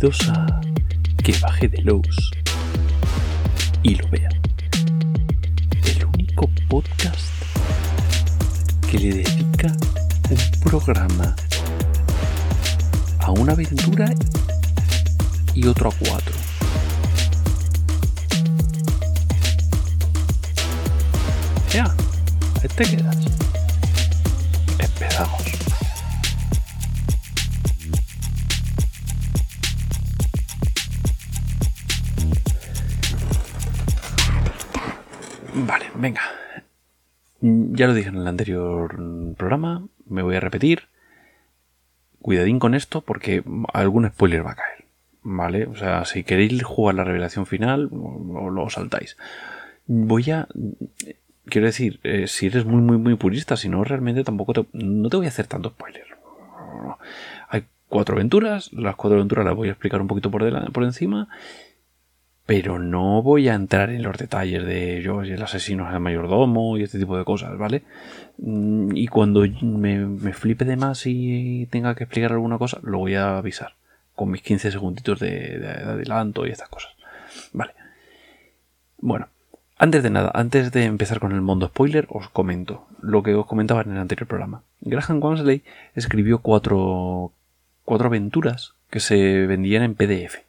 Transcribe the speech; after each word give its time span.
A 0.00 0.60
Que 1.24 1.36
baje 1.40 1.66
de 1.66 1.82
los 1.82 2.30
y 3.82 3.96
lo 3.96 4.08
vea. 4.10 4.28
El 5.84 6.04
único 6.14 6.48
podcast 6.68 7.18
que 8.88 8.98
le 9.00 9.14
dedica 9.14 9.72
un 10.30 10.60
programa 10.60 11.34
a 13.18 13.32
una 13.32 13.54
aventura 13.54 14.14
y 15.54 15.66
otro 15.66 15.90
a 15.90 15.92
cuatro. 15.98 16.34
Ya, 21.72 21.92
ahí 22.62 22.68
te 22.76 22.84
quedas. 22.84 23.16
Empezamos. 24.78 25.57
Ya 37.78 37.86
lo 37.86 37.94
dije 37.94 38.08
en 38.08 38.16
el 38.16 38.26
anterior 38.26 38.96
programa, 39.36 39.86
me 40.04 40.22
voy 40.22 40.34
a 40.34 40.40
repetir. 40.40 40.88
Cuidadín 42.20 42.58
con 42.58 42.74
esto 42.74 43.02
porque 43.02 43.44
algún 43.72 44.08
spoiler 44.08 44.44
va 44.44 44.50
a 44.50 44.56
caer. 44.56 44.84
¿Vale? 45.22 45.66
O 45.66 45.76
sea, 45.76 46.04
si 46.04 46.24
queréis 46.24 46.60
jugar 46.64 46.96
la 46.96 47.04
revelación 47.04 47.46
final, 47.46 47.88
o 47.92 48.50
lo 48.50 48.68
saltáis. 48.68 49.16
Voy 49.86 50.28
a. 50.32 50.48
Quiero 51.44 51.68
decir, 51.68 52.00
eh, 52.02 52.26
si 52.26 52.46
eres 52.46 52.64
muy, 52.64 52.82
muy, 52.82 52.98
muy 52.98 53.14
purista, 53.14 53.56
si 53.56 53.68
no, 53.68 53.84
realmente 53.84 54.24
tampoco 54.24 54.54
te, 54.54 54.66
no 54.72 55.08
te 55.08 55.16
voy 55.16 55.26
a 55.26 55.28
hacer 55.28 55.46
tanto 55.46 55.70
spoiler. 55.70 56.06
Hay 57.48 57.62
cuatro 57.88 58.16
aventuras, 58.16 58.72
las 58.72 58.96
cuatro 58.96 59.18
aventuras 59.18 59.44
las 59.44 59.54
voy 59.54 59.68
a 59.68 59.72
explicar 59.72 60.00
un 60.00 60.08
poquito 60.08 60.32
por, 60.32 60.72
por 60.72 60.82
encima 60.82 61.28
pero 62.48 62.78
no 62.78 63.22
voy 63.22 63.50
a 63.50 63.54
entrar 63.54 63.90
en 63.90 64.02
los 64.02 64.16
detalles 64.16 64.64
de 64.64 65.02
yo 65.02 65.20
el 65.20 65.42
asesino 65.42 65.86
es 65.86 65.92
el 65.92 66.00
mayordomo 66.00 66.78
y 66.78 66.82
este 66.82 66.98
tipo 66.98 67.18
de 67.18 67.26
cosas, 67.26 67.58
¿vale? 67.58 67.82
Mm, 68.38 68.96
y 68.96 69.06
cuando 69.06 69.44
me, 69.60 70.32
flipe 70.32 70.64
de 70.64 70.76
más 70.76 71.02
y 71.04 71.66
tenga 71.66 71.94
que 71.94 72.04
explicar 72.04 72.32
alguna 72.32 72.56
cosa, 72.56 72.78
lo 72.82 73.00
voy 73.00 73.16
a 73.16 73.36
avisar 73.36 73.74
con 74.14 74.30
mis 74.30 74.40
15 74.40 74.70
segunditos 74.70 75.20
de, 75.20 75.58
de 75.58 75.68
adelanto 75.68 76.46
y 76.46 76.50
estas 76.50 76.70
cosas, 76.70 76.92
¿vale? 77.52 77.72
Bueno, 78.96 79.28
antes 79.76 80.02
de 80.02 80.08
nada, 80.08 80.32
antes 80.32 80.72
de 80.72 80.84
empezar 80.84 81.20
con 81.20 81.32
el 81.32 81.42
mundo 81.42 81.66
spoiler, 81.66 82.06
os 82.08 82.30
comento 82.30 82.86
lo 83.02 83.22
que 83.22 83.34
os 83.34 83.44
comentaba 83.44 83.82
en 83.82 83.92
el 83.92 83.98
anterior 83.98 84.26
programa. 84.26 84.62
Graham 84.80 85.22
Wansley 85.22 85.64
escribió 85.94 86.38
cuatro, 86.38 87.30
cuatro 87.84 88.06
aventuras 88.06 88.72
que 88.88 89.00
se 89.00 89.46
vendían 89.46 89.82
en 89.82 89.94
PDF 89.94 90.47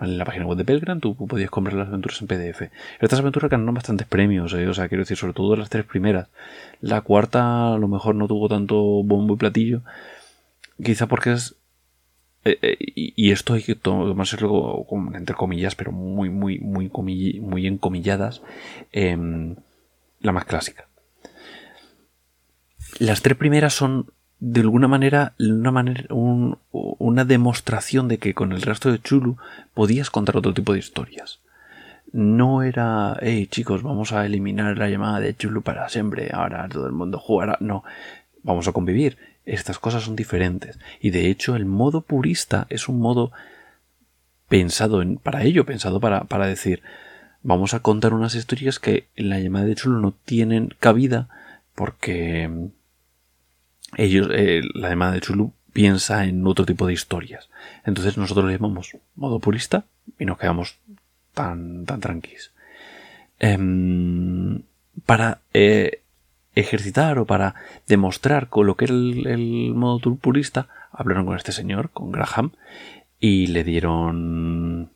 en 0.00 0.18
la 0.18 0.24
página 0.24 0.46
web 0.46 0.56
de 0.56 0.64
Pelgram 0.64 1.00
tú 1.00 1.14
podías 1.14 1.50
comprar 1.50 1.76
las 1.76 1.88
aventuras 1.88 2.20
en 2.20 2.26
PDF. 2.26 2.70
Estas 3.00 3.20
aventuras 3.20 3.50
ganaron 3.50 3.74
bastantes 3.74 4.06
premios, 4.06 4.52
¿eh? 4.54 4.66
o 4.66 4.74
sea, 4.74 4.88
quiero 4.88 5.02
decir, 5.02 5.16
sobre 5.16 5.34
todo 5.34 5.56
las 5.56 5.70
tres 5.70 5.84
primeras. 5.84 6.28
La 6.80 7.02
cuarta 7.02 7.74
a 7.74 7.78
lo 7.78 7.88
mejor 7.88 8.14
no 8.14 8.26
tuvo 8.26 8.48
tanto 8.48 8.76
bombo 9.02 9.34
y 9.34 9.36
platillo, 9.36 9.82
quizá 10.82 11.06
porque 11.06 11.32
es... 11.32 11.56
Eh, 12.44 12.58
eh, 12.62 12.76
y 12.94 13.32
esto 13.32 13.52
hay 13.52 13.62
que 13.62 13.74
tomárselo 13.74 14.86
entre 15.14 15.36
comillas, 15.36 15.74
pero 15.74 15.92
muy, 15.92 16.30
muy, 16.30 16.58
muy, 16.58 16.90
muy 17.40 17.66
encomilladas, 17.66 18.40
em, 18.92 19.56
la 20.20 20.32
más 20.32 20.46
clásica. 20.46 20.86
Las 22.98 23.20
tres 23.20 23.36
primeras 23.36 23.74
son 23.74 24.10
de 24.40 24.62
alguna 24.62 24.88
manera, 24.88 25.34
una, 25.38 25.70
manera 25.70 26.06
una 26.10 27.24
demostración 27.26 28.08
de 28.08 28.18
que 28.18 28.34
con 28.34 28.52
el 28.52 28.62
resto 28.62 28.90
de 28.90 28.98
Chulu 28.98 29.36
podías 29.74 30.10
contar 30.10 30.38
otro 30.38 30.54
tipo 30.54 30.72
de 30.72 30.78
historias. 30.78 31.40
No 32.12 32.62
era, 32.62 33.18
hey 33.20 33.46
chicos, 33.46 33.82
vamos 33.82 34.12
a 34.12 34.24
eliminar 34.24 34.76
la 34.78 34.88
llamada 34.88 35.20
de 35.20 35.36
Chulu 35.36 35.62
para 35.62 35.88
siempre, 35.90 36.30
ahora 36.32 36.66
todo 36.68 36.86
el 36.86 36.92
mundo 36.92 37.18
jugará. 37.18 37.58
No, 37.60 37.84
vamos 38.42 38.66
a 38.66 38.72
convivir. 38.72 39.18
Estas 39.44 39.78
cosas 39.78 40.04
son 40.04 40.16
diferentes. 40.16 40.78
Y 41.00 41.10
de 41.10 41.28
hecho, 41.28 41.54
el 41.54 41.66
modo 41.66 42.00
purista 42.00 42.66
es 42.70 42.88
un 42.88 42.98
modo 42.98 43.32
pensado 44.48 45.02
en, 45.02 45.18
para 45.18 45.42
ello, 45.42 45.66
pensado 45.66 46.00
para, 46.00 46.24
para 46.24 46.46
decir, 46.46 46.82
vamos 47.42 47.74
a 47.74 47.80
contar 47.80 48.14
unas 48.14 48.34
historias 48.34 48.78
que 48.78 49.06
en 49.16 49.28
la 49.28 49.38
llamada 49.38 49.66
de 49.66 49.74
Chulu 49.74 50.00
no 50.00 50.12
tienen 50.12 50.74
cabida 50.80 51.28
porque 51.74 52.70
ellos, 53.96 54.28
eh, 54.32 54.62
la 54.74 54.88
demanda 54.88 55.14
de 55.14 55.20
Chulu 55.20 55.52
piensa 55.72 56.24
en 56.24 56.46
otro 56.46 56.66
tipo 56.66 56.86
de 56.86 56.92
historias. 56.92 57.48
Entonces 57.84 58.16
nosotros 58.16 58.46
le 58.46 58.52
llamamos 58.52 58.96
modo 59.14 59.38
purista 59.38 59.84
y 60.18 60.24
nos 60.24 60.38
quedamos 60.38 60.78
tan, 61.34 61.84
tan 61.86 62.00
tranquilos. 62.00 62.52
Em, 63.38 64.62
para 65.06 65.40
eh, 65.54 66.02
ejercitar 66.54 67.18
o 67.18 67.26
para 67.26 67.54
demostrar 67.86 68.48
con 68.48 68.66
lo 68.66 68.76
que 68.76 68.86
era 68.86 68.94
el, 68.94 69.26
el, 69.26 69.74
modo 69.74 70.14
purista, 70.16 70.68
hablaron 70.92 71.26
con 71.26 71.36
este 71.36 71.52
señor, 71.52 71.90
con 71.90 72.12
Graham, 72.12 72.52
y 73.18 73.48
le 73.48 73.64
dieron... 73.64 74.90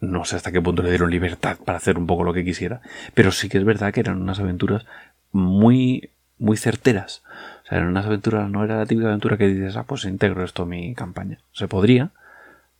No 0.00 0.24
sé 0.24 0.34
hasta 0.34 0.50
qué 0.50 0.60
punto 0.60 0.82
le 0.82 0.88
dieron 0.88 1.12
libertad 1.12 1.58
para 1.64 1.78
hacer 1.78 1.96
un 1.96 2.08
poco 2.08 2.24
lo 2.24 2.32
que 2.32 2.44
quisiera, 2.44 2.80
pero 3.14 3.30
sí 3.30 3.48
que 3.48 3.58
es 3.58 3.64
verdad 3.64 3.92
que 3.94 4.00
eran 4.00 4.20
unas 4.20 4.40
aventuras 4.40 4.84
muy 5.30 6.10
muy 6.42 6.56
certeras. 6.56 7.22
O 7.64 7.68
sea, 7.68 7.78
en 7.78 7.86
unas 7.86 8.04
aventuras 8.04 8.50
no 8.50 8.64
era 8.64 8.76
la 8.76 8.86
típica 8.86 9.06
aventura 9.08 9.38
que 9.38 9.46
dices, 9.46 9.76
ah, 9.76 9.84
pues 9.84 10.04
integro 10.04 10.44
esto 10.44 10.64
a 10.64 10.66
mi 10.66 10.94
campaña. 10.94 11.38
Se 11.52 11.68
podría, 11.68 12.10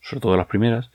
sobre 0.01 0.21
todo 0.21 0.37
las 0.37 0.49
primeras, 0.49 0.91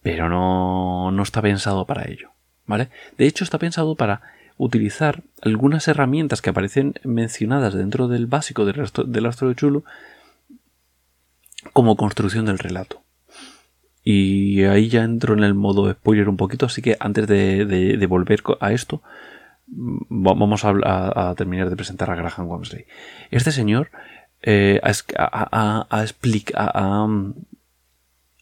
pero 0.00 0.28
no, 0.28 1.10
no 1.10 1.22
está 1.22 1.42
pensado 1.42 1.84
para 1.84 2.08
ello. 2.08 2.30
¿Vale? 2.66 2.88
De 3.18 3.26
hecho, 3.26 3.44
está 3.44 3.58
pensado 3.58 3.96
para 3.96 4.22
utilizar 4.56 5.22
algunas 5.42 5.86
herramientas 5.88 6.40
que 6.40 6.50
aparecen 6.50 6.94
mencionadas 7.04 7.74
dentro 7.74 8.08
del 8.08 8.26
básico 8.26 8.64
del, 8.64 9.26
astro 9.26 9.48
de 9.48 9.54
Chulo 9.54 9.84
como 11.72 11.96
construcción 11.96 12.46
del 12.46 12.58
relato. 12.58 13.02
Y 14.02 14.62
ahí 14.64 14.88
ya 14.88 15.02
entro 15.02 15.34
en 15.34 15.42
el 15.42 15.54
modo 15.54 15.92
spoiler 15.92 16.28
un 16.28 16.36
poquito, 16.36 16.66
así 16.66 16.80
que 16.80 16.96
antes 17.00 17.26
de, 17.26 17.66
de 17.66 18.06
volver 18.06 18.42
a 18.60 18.72
esto, 18.72 19.02
vamos 19.66 20.64
a, 20.64 21.34
terminar 21.36 21.70
de 21.70 21.76
presentar 21.76 22.10
a 22.10 22.14
Graham 22.14 22.48
Wamsley. 22.48 22.86
Este 23.30 23.52
señor 23.52 23.90
eh, 24.42 24.80
ha, 24.82 25.86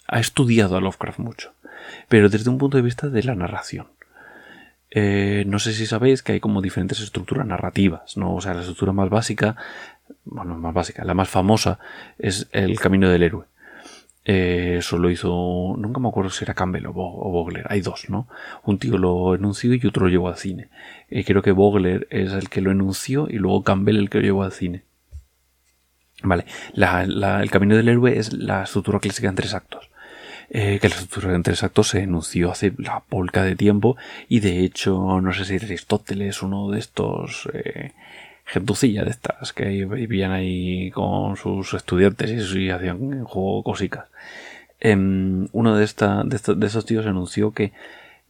ha, 0.07 0.21
estudiado 0.21 0.77
a 0.77 0.81
Lovecraft 0.81 1.19
mucho, 1.19 1.53
pero 2.09 2.29
desde 2.29 2.51
un 2.51 2.59
punto 2.59 2.77
de 2.77 2.83
vista 2.83 3.09
de 3.09 3.23
la 3.23 3.35
narración. 3.35 3.89
Eh, 4.97 5.45
no 5.49 5.59
sé 5.59 5.73
si 5.73 5.87
sabéis 5.87 6.23
que 6.23 6.33
hay 6.33 6.41
como 6.41 6.63
diferentes 6.63 7.01
estructuras 7.01 7.47
narrativas, 7.47 8.17
¿no? 8.17 8.33
O 8.35 8.41
sea, 8.41 8.55
la 8.55 8.61
estructura 8.61 8.93
más 8.93 9.11
básica, 9.11 9.57
bueno, 10.25 10.57
más 10.57 10.73
básica, 10.73 11.05
la 11.05 11.15
más 11.15 11.29
famosa 11.29 11.81
es 12.17 12.49
el 12.53 12.79
camino 12.79 13.11
del 13.11 13.25
héroe. 13.25 13.47
Eh, 14.27 14.77
eso 14.79 14.97
lo 14.97 15.11
hizo, 15.11 15.75
nunca 15.77 16.01
me 16.01 16.09
acuerdo 16.09 16.31
si 16.31 16.45
era 16.45 16.55
Campbell 16.55 16.87
o, 16.87 16.93
Bogler, 16.93 17.67
hay 17.69 17.83
dos, 17.83 18.09
¿no? 18.09 18.27
Un 18.65 18.79
tío 18.79 18.97
lo 18.97 19.35
enunció 19.35 19.75
y 19.75 19.87
otro 19.87 20.07
lo 20.07 20.11
llevó 20.11 20.29
al 20.29 20.39
cine. 20.39 20.69
Eh, 21.11 21.25
creo 21.25 21.43
que 21.43 21.53
Bogler 21.53 22.07
es 22.11 22.33
el 22.33 22.49
que 22.49 22.63
lo 22.63 22.71
enunció 22.71 23.29
y 23.29 23.35
luego 23.35 23.63
Campbell 23.63 23.99
el 23.99 24.11
que 24.11 24.19
lo 24.19 24.25
llevó 24.25 24.43
al 24.45 24.53
cine. 24.53 24.83
Vale, 26.23 26.47
el 26.75 27.51
camino 27.51 27.77
del 27.77 27.89
héroe 27.89 28.19
es 28.19 28.33
la 28.33 28.63
estructura 28.63 28.99
clásica 28.99 29.29
en 29.29 29.35
tres 29.35 29.53
actos. 29.53 29.91
Eh, 30.49 30.79
que 30.81 30.89
la 30.89 30.95
estructura 30.95 31.35
en 31.35 31.43
tres 31.43 31.63
actos 31.63 31.89
se 31.89 32.01
enunció 32.01 32.51
hace 32.51 32.73
la 32.79 33.01
polca 33.01 33.43
de 33.43 33.57
tiempo 33.57 33.97
y 34.29 34.41
de 34.41 34.61
hecho 34.61 35.21
no 35.21 35.33
sé 35.33 35.45
si 35.45 35.57
Aristóteles, 35.57 36.43
uno 36.43 36.71
de 36.71 36.79
estos 36.79 37.49
gentucilla 38.45 39.05
de 39.05 39.11
estas 39.11 39.53
que 39.53 39.87
vivían 39.87 40.33
ahí 40.33 40.91
con 40.91 41.37
sus 41.37 41.75
estudiantes 41.75 42.55
y, 42.55 42.71
hacían 42.71 43.25
juego 43.25 43.63
cosicas. 43.63 44.07
Em, 44.81 45.49
uno 45.53 45.77
de, 45.77 45.85
esta, 45.85 46.25
de, 46.25 46.39
de, 46.55 46.67
esos 46.67 46.85
tíos 46.85 47.07
anunció 47.07 47.53
que 47.53 47.73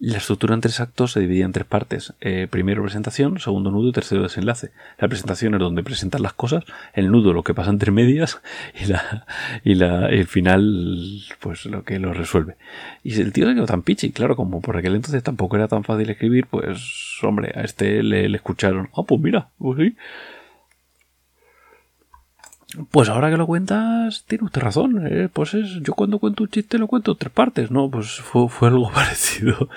la 0.04 0.18
estructura 0.18 0.54
en 0.54 0.60
tres 0.60 0.80
actos 0.80 1.12
se 1.12 1.20
dividía 1.20 1.44
en 1.44 1.52
tres 1.52 1.66
partes. 1.66 2.12
Eh, 2.20 2.46
primero 2.50 2.82
presentación, 2.82 3.38
segundo 3.38 3.70
nudo 3.70 3.88
y 3.88 3.92
tercero 3.92 4.22
desenlace. 4.22 4.70
La 4.98 5.08
presentación 5.08 5.54
es 5.54 5.60
donde 5.60 5.82
presentan 5.82 6.22
las 6.22 6.34
cosas, 6.34 6.64
el 6.92 7.10
nudo 7.10 7.32
lo 7.32 7.42
que 7.42 7.54
pasa 7.54 7.70
entre 7.70 7.90
medias 7.90 8.40
y, 8.80 8.86
la, 8.86 9.26
y 9.64 9.74
la, 9.74 10.08
el 10.08 10.26
final 10.26 11.22
pues 11.40 11.64
lo 11.66 11.84
que 11.84 11.98
lo 11.98 12.12
resuelve. 12.12 12.56
Y 13.02 13.18
el 13.20 13.32
tío 13.32 13.46
se 13.46 13.54
quedó 13.54 13.66
tan 13.66 13.82
pichi, 13.82 14.12
claro, 14.12 14.36
como 14.36 14.60
por 14.60 14.76
aquel 14.76 14.94
entonces 14.94 15.22
tampoco 15.22 15.56
era 15.56 15.68
tan 15.68 15.84
fácil 15.84 16.10
escribir, 16.10 16.46
pues 16.46 17.18
hombre, 17.22 17.52
a 17.54 17.62
este 17.62 18.02
le, 18.02 18.26
escucharon. 18.34 18.90
Ah, 18.96 19.02
pues 19.06 19.20
mira, 19.20 19.48
pues 19.58 19.78
sí. 19.78 19.96
Pues 22.90 23.08
ahora 23.08 23.30
que 23.30 23.36
lo 23.36 23.46
cuentas, 23.46 24.24
tiene 24.26 24.44
usted 24.44 24.60
razón. 24.60 25.06
¿eh? 25.06 25.28
Pues 25.32 25.54
es, 25.54 25.80
yo 25.82 25.94
cuando 25.94 26.18
cuento 26.18 26.44
un 26.44 26.50
chiste 26.50 26.78
lo 26.78 26.86
cuento 26.86 27.12
en 27.12 27.18
tres 27.18 27.32
partes, 27.32 27.70
¿no? 27.70 27.90
Pues 27.90 28.20
fue, 28.20 28.48
algo 28.68 28.90
parecido. 28.94 29.68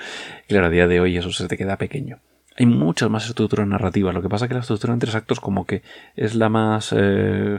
Claro, 0.48 0.66
a 0.66 0.70
día 0.70 0.88
de 0.88 1.00
hoy 1.00 1.16
eso 1.16 1.30
se 1.30 1.46
te 1.48 1.56
queda 1.56 1.76
pequeño. 1.76 2.18
hay 2.56 2.66
muchas 2.66 3.10
más 3.10 3.26
estructuras 3.28 3.66
narrativas. 3.66 4.14
Lo 4.14 4.22
que 4.22 4.28
pasa 4.28 4.44
es 4.44 4.48
que 4.48 4.54
la 4.54 4.60
estructura 4.60 4.92
en 4.92 4.98
tres 4.98 5.14
actos 5.14 5.40
como 5.40 5.66
que 5.66 5.82
es 6.16 6.34
la 6.34 6.48
más 6.48 6.94
eh, 6.96 7.58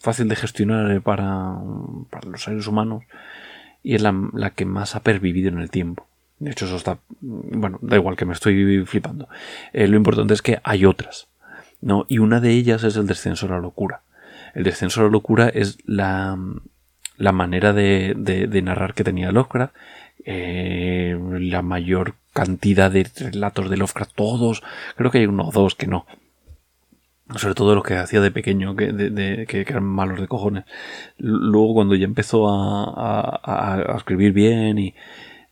fácil 0.00 0.28
de 0.28 0.36
gestionar 0.36 1.00
para, 1.02 1.56
para, 2.10 2.28
los 2.28 2.42
seres 2.42 2.66
humanos 2.66 3.04
y 3.82 3.94
es 3.94 4.02
la, 4.02 4.14
la, 4.32 4.50
que 4.50 4.64
más 4.64 4.96
ha 4.96 5.02
pervivido 5.02 5.50
en 5.50 5.58
el 5.58 5.70
tiempo. 5.70 6.06
De 6.38 6.50
hecho, 6.50 6.64
eso 6.66 6.76
está... 6.76 6.98
Bueno, 7.20 7.78
da 7.80 7.96
igual 7.96 8.16
que 8.16 8.24
me 8.24 8.32
estoy 8.32 8.84
flipando. 8.86 9.28
Eh, 9.72 9.86
lo 9.86 9.96
importante 9.96 10.34
es 10.34 10.42
que 10.42 10.60
hay 10.64 10.84
otras. 10.84 11.28
¿no? 11.80 12.06
Y 12.08 12.18
una 12.18 12.40
de 12.40 12.50
ellas 12.50 12.82
es 12.82 12.96
el 12.96 13.06
descenso 13.06 13.46
a 13.46 13.50
la 13.50 13.58
locura. 13.58 14.02
El 14.54 14.64
descenso 14.64 15.00
a 15.00 15.04
la 15.04 15.10
locura 15.10 15.48
es 15.48 15.78
la, 15.84 16.38
la 17.16 17.32
manera 17.32 17.72
de, 17.72 18.14
de, 18.16 18.62
narrar 18.62 18.94
que 18.94 19.04
tenía 19.04 19.32
Lovecraft. 19.32 19.74
Eh, 20.24 21.18
la 21.40 21.62
mayor 21.62 22.14
cantidad 22.32 22.90
de 22.90 23.06
relatos 23.18 23.68
de 23.68 23.76
Lovecraft, 23.76 24.14
todos, 24.14 24.62
creo 24.96 25.10
que 25.10 25.18
hay 25.18 25.26
uno 25.26 25.48
o 25.48 25.52
dos 25.52 25.74
que 25.74 25.86
no. 25.86 26.06
Sobre 27.36 27.54
todo 27.54 27.74
los 27.74 27.84
que 27.84 27.96
hacía 27.96 28.20
de 28.20 28.30
pequeño, 28.30 28.76
que, 28.76 28.92
de, 28.92 29.46
que, 29.46 29.60
eran 29.60 29.84
malos 29.84 30.20
de 30.20 30.28
cojones. 30.28 30.64
Luego 31.18 31.74
cuando 31.74 31.94
ya 31.94 32.04
empezó 32.04 32.48
a, 32.48 33.40
a, 33.42 33.96
escribir 33.96 34.32
bien 34.32 34.78
y... 34.78 34.94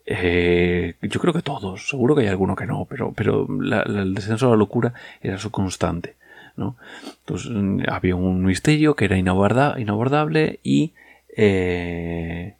Eh, 0.04 0.96
yo 1.00 1.20
creo 1.20 1.32
que 1.32 1.42
todos, 1.42 1.88
seguro 1.88 2.16
que 2.16 2.22
hay 2.22 2.26
alguno 2.26 2.56
que 2.56 2.66
no, 2.66 2.86
pero, 2.86 3.12
pero 3.12 3.46
el 3.86 4.14
descenso 4.14 4.48
a 4.48 4.50
la 4.50 4.56
locura 4.56 4.92
era 5.20 5.38
su 5.38 5.50
constante. 5.52 6.16
Entonces 6.56 7.50
había 7.88 8.16
un 8.16 8.44
misterio 8.44 8.94
que 8.94 9.06
era 9.06 9.16
inabordable 9.18 10.60
y, 10.62 10.92
eh, 11.36 12.56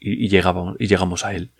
y, 0.00 0.28
llegamos, 0.28 1.24
a 1.24 1.34
él. 1.34 1.50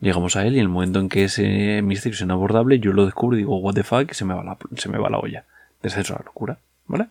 Llegamos 0.00 0.36
a 0.36 0.46
él 0.46 0.54
y 0.54 0.58
en 0.58 0.62
el 0.62 0.68
momento 0.68 1.00
en 1.00 1.08
que 1.08 1.24
ese 1.24 1.82
misterio 1.82 2.14
es 2.14 2.22
inabordable, 2.22 2.78
yo 2.78 2.92
lo 2.92 3.04
descubro 3.04 3.36
y 3.36 3.40
digo, 3.40 3.58
what 3.58 3.74
the 3.74 3.82
fuck, 3.82 4.10
y 4.10 4.14
se 4.14 4.24
me 4.24 4.34
va 4.34 4.42
la, 4.42 4.56
se 4.76 4.88
me 4.88 4.98
va 4.98 5.10
la 5.10 5.18
olla. 5.18 5.44
Descenso 5.82 6.14
a 6.14 6.18
la 6.18 6.24
locura, 6.26 6.58
¿vale? 6.86 7.06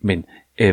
Bien, 0.00 0.26
eh, 0.56 0.72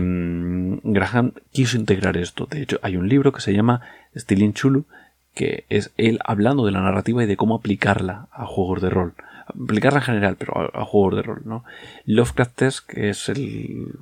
Graham 0.84 1.34
quiso 1.52 1.78
integrar 1.78 2.18
esto. 2.18 2.48
De 2.50 2.62
hecho, 2.62 2.80
hay 2.82 2.98
un 2.98 3.08
libro 3.10 3.32
que 3.32 3.42
se 3.42 3.54
llama 3.54 3.82
Stealing 4.16 4.54
Chulu, 4.54 4.86
que 5.34 5.66
es 5.70 5.92
él 5.98 6.20
hablando 6.26 6.66
de 6.66 6.72
la 6.72 6.82
narrativa 6.82 7.24
y 7.24 7.28
de 7.28 7.38
cómo 7.38 7.56
aplicarla 7.56 8.28
a 8.32 8.46
juegos 8.46 8.82
de 8.82 8.90
rol. 8.90 9.14
Aplicarla 9.52 10.00
en 10.00 10.06
general, 10.06 10.36
pero 10.38 10.54
a, 10.74 10.86
juegos 10.86 11.16
de 11.16 11.22
rol, 11.22 11.42
¿no? 11.46 11.64
Lovecraft 12.06 12.56
Test, 12.56 12.88
que 12.88 13.10
es 13.10 13.30
el... 13.30 13.94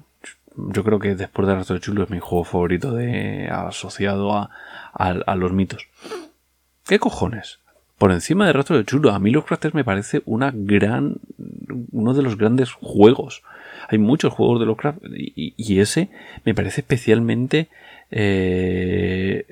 Yo 0.55 0.83
creo 0.83 0.99
que 0.99 1.15
después 1.15 1.47
de 1.47 1.55
Rastro 1.55 1.75
de 1.75 1.81
Chulo 1.81 2.03
es 2.03 2.09
mi 2.09 2.19
juego 2.19 2.43
favorito 2.43 2.93
de 2.93 3.47
asociado 3.49 4.33
a, 4.33 4.49
a 4.93 5.35
los 5.35 5.53
mitos. 5.53 5.87
¿Qué 6.85 6.99
cojones? 6.99 7.59
Por 7.99 8.13
encima 8.13 8.47
de 8.47 8.53
Rastro 8.53 8.77
de 8.77 8.85
Chulo, 8.85 9.11
a 9.11 9.19
mí 9.19 9.29
los 9.29 9.43
Crafters 9.43 9.75
me 9.75 9.83
parece 9.83 10.21
una 10.25 10.51
gran. 10.55 11.17
uno 11.91 12.13
de 12.13 12.23
los 12.23 12.37
grandes 12.37 12.71
juegos. 12.71 13.43
Hay 13.89 13.97
muchos 13.97 14.31
juegos 14.31 14.61
de 14.61 14.65
los 14.65 14.77
y, 15.13 15.53
y, 15.57 15.79
ese 15.81 16.09
me 16.45 16.53
parece 16.53 16.79
especialmente 16.79 17.67
eh, 18.09 19.45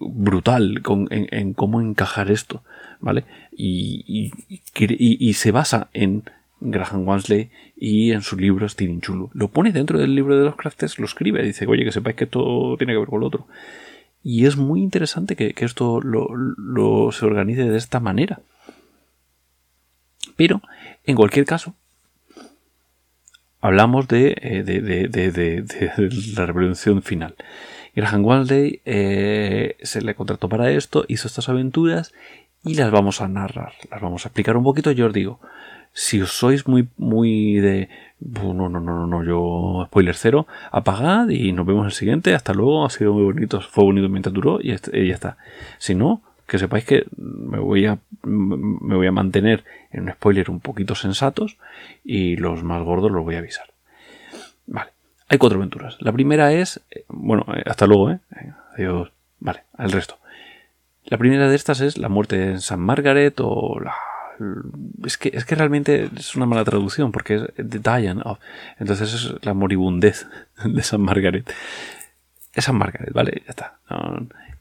brutal 0.00 0.82
en, 1.10 1.54
cómo 1.54 1.80
encajar 1.80 2.30
esto, 2.30 2.62
¿vale? 3.00 3.24
Y, 3.52 4.32
se 5.34 5.52
basa 5.52 5.88
en 5.92 6.24
Graham 6.60 7.06
Wansley 7.06 7.50
y 7.76 8.12
en 8.12 8.22
su 8.22 8.36
libro 8.36 8.68
Steven 8.68 9.00
Chulo. 9.00 9.30
Lo 9.34 9.48
pone 9.48 9.72
dentro 9.72 9.98
del 9.98 10.14
libro 10.14 10.36
de 10.36 10.44
los 10.44 10.56
Crafters, 10.56 10.98
lo 10.98 11.04
escribe, 11.04 11.42
dice, 11.42 11.66
oye, 11.66 11.84
que 11.84 11.92
sepáis 11.92 12.16
que 12.16 12.24
esto 12.24 12.74
tiene 12.78 12.94
que 12.94 12.98
ver 12.98 13.08
con 13.08 13.20
lo 13.20 13.26
otro. 13.26 13.46
Y 14.24 14.46
es 14.46 14.56
muy 14.56 14.80
interesante 14.80 15.36
que, 15.36 15.54
esto 15.64 16.00
lo, 16.00 17.12
se 17.12 17.26
organice 17.26 17.64
de 17.64 17.78
esta 17.78 18.00
manera. 18.00 18.40
Pero, 20.36 20.62
en 21.04 21.16
cualquier 21.16 21.44
caso, 21.44 21.74
hablamos 23.60 24.08
de, 24.08 24.36
eh, 24.40 24.62
de, 24.62 25.64
la 26.36 26.46
revolución 26.46 27.02
final. 27.02 27.34
Graham 27.94 28.24
Walday 28.24 28.80
eh, 28.84 29.76
se 29.82 30.02
le 30.02 30.14
contrató 30.14 30.48
para 30.48 30.70
esto, 30.70 31.04
hizo 31.08 31.28
estas 31.28 31.48
aventuras 31.48 32.12
y 32.64 32.74
las 32.74 32.90
vamos 32.90 33.20
a 33.20 33.28
narrar, 33.28 33.72
las 33.90 34.00
vamos 34.00 34.24
a 34.24 34.28
explicar 34.28 34.56
un 34.56 34.64
poquito. 34.64 34.90
Yo 34.92 35.06
os 35.06 35.12
digo, 35.12 35.40
si 35.92 36.20
os 36.20 36.32
sois 36.32 36.66
muy, 36.68 36.88
muy 36.96 37.54
de 37.56 37.88
no, 38.20 38.52
no, 38.52 38.68
no, 38.68 38.80
no, 38.80 39.06
no, 39.06 39.24
yo 39.24 39.84
spoiler 39.86 40.14
cero, 40.14 40.46
apagad 40.70 41.28
y 41.30 41.52
nos 41.52 41.66
vemos 41.66 41.86
el 41.86 41.92
siguiente, 41.92 42.34
hasta 42.34 42.52
luego, 42.52 42.84
ha 42.84 42.90
sido 42.90 43.14
muy 43.14 43.24
bonito, 43.24 43.60
fue 43.60 43.84
bonito 43.84 44.08
mientras 44.08 44.34
duró 44.34 44.60
y, 44.60 44.68
ya 44.68 45.14
está. 45.14 45.36
Si 45.78 45.94
no, 45.94 46.22
que 46.46 46.58
sepáis 46.58 46.84
que 46.84 47.06
me 47.16 47.58
voy 47.58 47.86
a 47.86 47.98
me 48.22 48.96
voy 48.96 49.06
a 49.06 49.12
mantener 49.12 49.64
en 49.90 50.02
un 50.02 50.12
spoiler 50.12 50.50
un 50.50 50.60
poquito 50.60 50.94
sensatos 50.94 51.56
y 52.04 52.36
los 52.36 52.62
más 52.62 52.82
gordos 52.82 53.10
los 53.10 53.24
voy 53.24 53.36
a 53.36 53.38
avisar. 53.38 53.70
Vale, 54.66 54.90
hay 55.30 55.38
cuatro 55.38 55.58
aventuras. 55.58 55.96
La 56.00 56.12
primera 56.12 56.52
es, 56.52 56.80
eh, 56.90 57.04
bueno, 57.08 57.46
eh, 57.56 57.62
hasta 57.64 57.86
luego, 57.86 58.10
eh. 58.10 58.18
Adiós. 58.74 59.12
Vale, 59.38 59.62
el 59.78 59.92
resto. 59.92 60.18
La 61.04 61.18
primera 61.18 61.48
de 61.48 61.54
estas 61.54 61.80
es 61.80 61.98
la 61.98 62.08
muerte 62.08 62.50
en 62.50 62.60
San 62.60 62.80
Margaret 62.80 63.34
o 63.38 63.78
la 63.80 63.94
es 65.04 65.18
que, 65.18 65.30
es 65.34 65.44
que 65.44 65.54
realmente 65.54 66.08
es 66.16 66.34
una 66.34 66.46
mala 66.46 66.64
traducción 66.64 67.12
porque 67.12 67.36
es 67.36 67.42
The 67.56 67.78
Diane 67.78 68.22
of. 68.24 68.38
Entonces 68.78 69.14
es 69.14 69.34
la 69.44 69.54
moribundez 69.54 70.26
de 70.64 70.82
San 70.82 71.02
Margaret. 71.02 71.48
Es 72.52 72.64
San 72.64 72.76
Margaret, 72.76 73.12
¿vale? 73.12 73.42
Ya 73.46 73.50
está. 73.50 73.78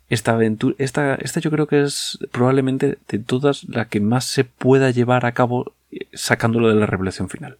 esta 0.09 0.33
aventura, 0.33 0.75
esta, 0.77 1.15
esta 1.15 1.39
yo 1.39 1.49
creo 1.49 1.65
que 1.65 1.81
es 1.81 2.19
probablemente 2.31 2.99
de 3.07 3.19
todas 3.19 3.63
la 3.63 3.85
que 3.85 4.01
más 4.01 4.25
se 4.25 4.43
pueda 4.43 4.91
llevar 4.91 5.25
a 5.25 5.31
cabo 5.31 5.73
eh, 5.91 6.07
sacándolo 6.13 6.69
de 6.69 6.75
la 6.75 6.85
revelación 6.85 7.27
final. 7.27 7.57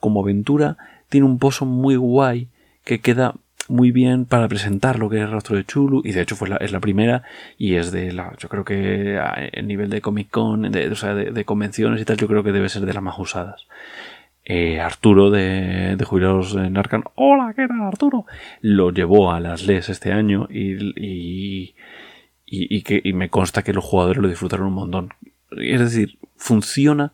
Como 0.00 0.20
aventura 0.20 0.76
tiene 1.08 1.26
un 1.26 1.38
pozo 1.38 1.66
muy 1.66 1.96
guay 1.96 2.48
que 2.84 3.00
queda 3.00 3.34
muy 3.68 3.90
bien 3.90 4.26
para 4.26 4.48
presentar 4.48 4.98
lo 4.98 5.08
que 5.08 5.20
es 5.22 5.28
Rastro 5.28 5.56
de 5.56 5.64
Chulu 5.64 6.02
y 6.04 6.12
de 6.12 6.22
hecho 6.22 6.36
es 6.60 6.72
la 6.72 6.80
primera 6.80 7.22
y 7.58 7.74
es 7.74 7.90
de 7.90 8.12
la 8.12 8.34
yo 8.38 8.48
creo 8.48 8.64
que 8.64 9.18
a 9.18 9.62
nivel 9.62 9.90
de 9.90 10.00
Comic 10.00 10.30
Con 10.30 10.70
de, 10.70 10.88
o 10.88 10.94
sea, 10.94 11.14
de, 11.14 11.44
convenciones 11.44 12.00
y 12.00 12.04
tal 12.04 12.16
yo 12.16 12.28
creo 12.28 12.42
que 12.42 12.52
debe 12.52 12.68
ser 12.68 12.86
de 12.86 12.94
las 12.94 13.02
más 13.02 13.18
usadas. 13.18 13.66
Eh, 14.44 14.80
Arturo 14.80 15.30
de, 15.30 15.96
de 15.96 16.04
Jubilados 16.04 16.54
en 16.54 16.76
Arcan 16.76 17.02
hola 17.16 17.52
qué 17.56 17.66
tal 17.66 17.80
Arturo 17.80 18.26
lo 18.60 18.92
llevó 18.92 19.32
a 19.32 19.40
las 19.40 19.66
LES 19.66 19.88
este 19.88 20.12
año 20.12 20.46
y, 20.48 20.76
y, 20.96 21.74
y, 22.46 22.82
que, 22.82 23.00
y 23.02 23.12
me 23.12 23.28
consta 23.28 23.64
que 23.64 23.72
los 23.72 23.84
jugadores 23.84 24.22
lo 24.22 24.28
disfrutaron 24.28 24.68
un 24.68 24.74
montón. 24.74 25.14
Es 25.50 25.80
decir 25.80 26.18
funciona 26.36 27.12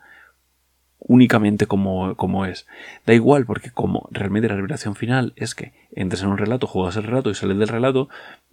únicamente 1.06 1.66
como, 1.66 2.14
como, 2.16 2.46
es. 2.46 2.66
Da 3.06 3.14
igual, 3.14 3.46
porque 3.46 3.70
como 3.70 4.08
realmente 4.10 4.49
la 4.49 4.56
revelación 4.56 4.94
final 4.94 5.32
es 5.37 5.54
que 5.54 5.73
entres 5.94 6.23
en 6.23 6.28
un 6.28 6.38
relato, 6.38 6.66
juegas 6.66 6.97
el 6.97 7.04
relato 7.04 7.30
y 7.30 7.35
sales 7.35 7.59
del 7.59 7.68
relato, 7.68 8.09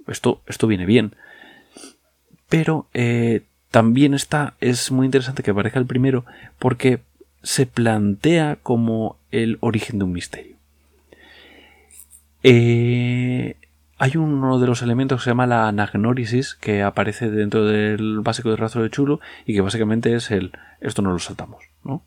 esto, 0.07 0.41
esto 0.47 0.67
viene 0.67 0.85
bien. 0.85 1.15
Pero 2.49 2.87
eh, 2.93 3.41
también 3.71 4.13
está, 4.13 4.55
es 4.59 4.91
muy 4.91 5.05
interesante 5.05 5.43
que 5.43 5.51
aparezca 5.51 5.79
el 5.79 5.85
primero 5.85 6.25
porque 6.57 7.01
se 7.43 7.65
plantea 7.65 8.57
como 8.61 9.17
el 9.31 9.57
origen 9.61 9.99
de 9.99 10.05
un 10.05 10.11
misterio. 10.11 10.55
Eh, 12.43 13.55
hay 13.97 14.15
uno 14.15 14.59
de 14.59 14.67
los 14.67 14.81
elementos 14.81 15.19
que 15.19 15.23
se 15.25 15.29
llama 15.31 15.45
la 15.45 15.67
anagnórisis 15.67 16.55
que 16.55 16.83
aparece 16.83 17.29
dentro 17.29 17.65
del 17.65 18.21
básico 18.21 18.49
de 18.49 18.55
rastro 18.55 18.81
de 18.81 18.89
chulo 18.89 19.19
y 19.45 19.53
que 19.53 19.61
básicamente 19.61 20.15
es 20.15 20.31
el 20.31 20.53
esto 20.79 21.01
no 21.01 21.11
lo 21.11 21.19
saltamos, 21.19 21.65
¿no? 21.83 22.01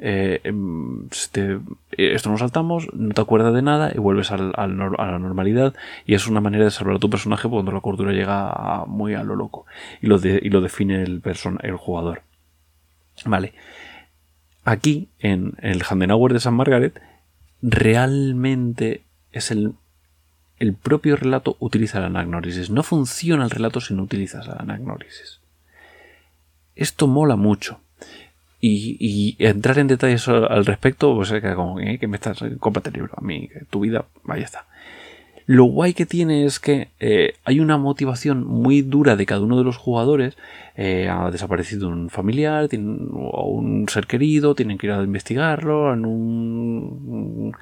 Eh, 0.00 0.40
em, 0.44 1.06
este, 1.10 1.58
esto 1.90 2.30
nos 2.30 2.40
saltamos, 2.40 2.88
no 2.94 3.12
te 3.14 3.20
acuerdas 3.20 3.52
de 3.52 3.62
nada 3.62 3.90
y 3.92 3.98
vuelves 3.98 4.30
a 4.30 4.36
la 4.36 5.18
normalidad 5.18 5.74
y 6.06 6.14
es 6.14 6.28
una 6.28 6.40
manera 6.40 6.64
de 6.64 6.70
salvar 6.70 6.96
a 6.96 7.00
tu 7.00 7.10
personaje 7.10 7.48
cuando 7.48 7.72
la 7.72 7.80
cordura 7.80 8.12
llega 8.12 8.84
muy 8.86 9.14
a 9.14 9.24
lo 9.24 9.34
loco 9.34 9.66
y 10.00 10.06
lo, 10.06 10.18
define 10.18 11.02
el, 11.02 11.22
el 11.62 11.76
jugador. 11.76 12.22
Vale. 13.24 13.54
Aquí, 14.64 15.08
en 15.18 15.54
el 15.62 15.82
Handenauer 15.82 16.32
de 16.32 16.40
San 16.40 16.54
Margaret, 16.54 17.00
realmente 17.62 19.02
es 19.32 19.50
el, 19.50 19.72
el 20.58 20.74
propio 20.74 21.16
relato 21.16 21.56
utiliza 21.58 22.00
la 22.00 22.06
anagnórisis. 22.06 22.70
No 22.70 22.82
funciona 22.82 23.44
el 23.44 23.50
relato 23.50 23.80
si 23.80 23.94
no 23.94 24.02
utilizas 24.02 24.46
la 24.46 24.54
anagnórisis. 24.54 25.40
Esto 26.76 27.08
mola 27.08 27.36
mucho. 27.36 27.80
Y, 28.60 29.36
entrar 29.38 29.78
en 29.78 29.86
detalles 29.86 30.26
al 30.28 30.66
respecto, 30.66 31.14
pues 31.14 31.30
es 31.30 31.40
que 31.40 31.54
como 31.54 31.78
eh, 31.78 31.98
que 31.98 32.08
me 32.08 32.16
estás, 32.16 32.42
cómprate 32.58 32.90
el 32.90 32.96
libro, 32.96 33.12
a 33.16 33.20
mí, 33.20 33.48
tu 33.70 33.80
vida, 33.80 34.06
vaya 34.24 34.44
está. 34.44 34.66
Lo 35.46 35.64
guay 35.64 35.94
que 35.94 36.06
tiene 36.06 36.44
es 36.44 36.60
que 36.60 36.88
eh, 37.00 37.34
hay 37.44 37.60
una 37.60 37.78
motivación 37.78 38.44
muy 38.44 38.82
dura 38.82 39.16
de 39.16 39.24
cada 39.26 39.40
uno 39.40 39.56
de 39.56 39.64
los 39.64 39.78
jugadores. 39.78 40.36
Eh, 40.76 41.08
ha 41.08 41.30
desaparecido 41.30 41.88
un 41.88 42.10
familiar 42.10 42.68
o 43.12 43.48
un 43.48 43.88
ser 43.88 44.06
querido, 44.06 44.54
tienen 44.54 44.76
que 44.76 44.88
ir 44.88 44.92
a 44.92 45.02
investigarlo 45.02 45.94
en 45.94 46.04
un, 46.04 47.52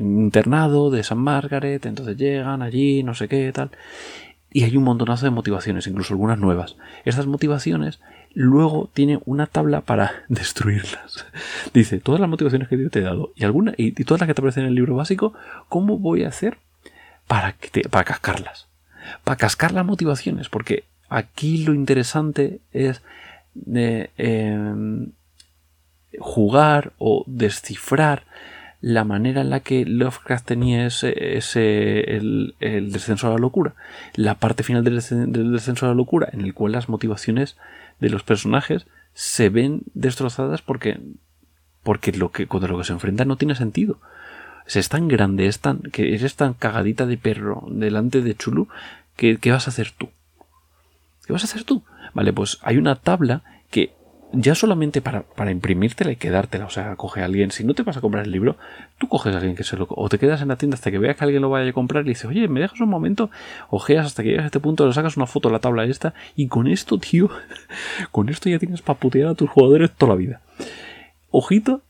internado 0.00 0.90
de 0.90 1.02
San 1.02 1.18
Margaret, 1.18 1.84
entonces 1.86 2.16
llegan 2.16 2.62
allí, 2.62 3.02
no 3.02 3.14
sé 3.14 3.28
qué, 3.28 3.50
tal. 3.52 3.70
y 4.52 4.64
hay 4.64 4.76
un 4.76 4.84
montonazo 4.84 5.26
de 5.26 5.30
motivaciones, 5.30 5.86
incluso 5.86 6.14
algunas 6.14 6.38
nuevas. 6.38 6.76
Estas 7.04 7.26
motivaciones 7.26 8.00
luego 8.34 8.90
tiene 8.92 9.20
una 9.24 9.46
tabla 9.46 9.80
para 9.80 10.12
destruirlas. 10.28 11.26
Dice, 11.74 12.00
todas 12.00 12.20
las 12.20 12.30
motivaciones 12.30 12.68
que 12.68 12.78
yo 12.78 12.90
te 12.90 13.00
he 13.00 13.02
dado 13.02 13.32
y, 13.34 13.44
alguna, 13.44 13.74
y, 13.76 13.92
todas 14.04 14.20
las 14.20 14.26
que 14.28 14.34
te 14.34 14.40
aparecen 14.40 14.64
en 14.64 14.70
el 14.70 14.74
libro 14.74 14.96
básico, 14.96 15.34
¿cómo 15.68 15.98
voy 15.98 16.24
a 16.24 16.28
hacer 16.28 16.58
para, 17.26 17.54
para 17.90 18.04
cascarlas? 18.04 18.66
Para 19.24 19.36
cascar 19.36 19.72
las 19.72 19.86
motivaciones, 19.86 20.48
porque 20.48 20.84
aquí 21.08 21.64
lo 21.64 21.74
interesante 21.74 22.60
es 22.72 23.02
de, 23.54 24.10
em, 24.16 25.12
jugar 26.18 26.92
o 26.98 27.24
descifrar 27.26 28.24
la 28.80 29.04
manera 29.04 29.42
en 29.42 29.50
la 29.50 29.60
que 29.60 29.84
Lovecraft 29.84 30.46
tenía 30.46 30.86
ese, 30.86 31.36
ese 31.36 32.16
el, 32.16 32.54
descenso 32.60 33.26
a 33.26 33.30
la 33.30 33.38
locura, 33.38 33.74
la 34.14 34.36
parte 34.36 34.62
final 34.62 34.84
del, 34.84 34.96
descenso 35.52 35.86
a 35.86 35.90
la 35.90 35.94
locura, 35.94 36.28
en 36.32 36.40
el 36.40 36.54
cual 36.54 36.72
las 36.72 36.88
motivaciones 36.88 37.56
de 38.00 38.08
los 38.08 38.22
personajes 38.22 38.86
se 39.12 39.50
ven 39.50 39.82
destrozadas 39.92 40.62
porque, 40.62 40.98
porque 41.82 42.12
lo 42.12 42.30
que, 42.30 42.46
contra 42.46 42.70
lo 42.70 42.78
que 42.78 42.84
se 42.84 42.92
enfrentan 42.92 43.28
no 43.28 43.36
tiene 43.36 43.54
sentido. 43.54 43.98
Es 44.66 44.88
tan 44.88 45.08
grande, 45.08 45.46
es 45.46 45.58
tan, 45.58 45.80
que 45.80 46.14
eres 46.14 46.36
tan 46.36 46.54
cagadita 46.54 47.04
de 47.04 47.18
perro 47.18 47.66
delante 47.70 48.22
de 48.22 48.36
Chulu, 48.36 48.68
que, 49.16 49.36
¿qué 49.38 49.50
vas 49.50 49.66
a 49.66 49.70
hacer 49.70 49.90
tú? 49.90 50.10
¿Qué 51.26 51.32
vas 51.32 51.42
a 51.42 51.46
hacer 51.46 51.64
tú? 51.64 51.82
Vale, 52.14 52.32
pues 52.32 52.58
hay 52.62 52.78
una 52.78 52.94
tabla 52.94 53.42
que 53.70 53.92
ya 54.32 54.54
solamente 54.54 55.00
para, 55.00 55.22
para 55.22 55.50
imprimírtela 55.50 56.12
y 56.12 56.16
quedártela, 56.16 56.66
o 56.66 56.70
sea, 56.70 56.94
coge 56.96 57.22
a 57.22 57.24
alguien, 57.24 57.50
si 57.50 57.64
no 57.64 57.74
te 57.74 57.82
vas 57.82 57.96
a 57.96 58.00
comprar 58.00 58.24
el 58.24 58.30
libro, 58.30 58.56
tú 58.98 59.08
coges 59.08 59.34
a 59.34 59.38
alguien 59.38 59.56
que 59.56 59.64
se 59.64 59.76
lo... 59.76 59.86
o 59.90 60.08
te 60.08 60.18
quedas 60.18 60.40
en 60.42 60.48
la 60.48 60.56
tienda 60.56 60.76
hasta 60.76 60.90
que 60.90 60.98
veas 60.98 61.16
que 61.16 61.24
alguien 61.24 61.42
lo 61.42 61.50
vaya 61.50 61.68
a 61.68 61.72
comprar 61.72 62.04
y 62.04 62.10
dices, 62.10 62.26
oye, 62.26 62.46
me 62.48 62.60
dejas 62.60 62.80
un 62.80 62.88
momento, 62.88 63.30
ojeas 63.70 64.06
hasta 64.06 64.22
que 64.22 64.30
llegas 64.30 64.44
a 64.44 64.46
este 64.46 64.60
punto, 64.60 64.86
le 64.86 64.92
sacas 64.92 65.16
una 65.16 65.26
foto 65.26 65.48
a 65.48 65.52
la 65.52 65.58
tabla 65.58 65.84
esta 65.84 66.14
y 66.36 66.46
con 66.48 66.68
esto, 66.68 66.98
tío, 66.98 67.30
con 68.12 68.28
esto 68.28 68.48
ya 68.48 68.58
tienes 68.58 68.82
para 68.82 68.98
putear 68.98 69.30
a 69.30 69.34
tus 69.34 69.50
jugadores 69.50 69.90
toda 69.92 70.12
la 70.12 70.18
vida. 70.18 70.40
Ojito 71.30 71.82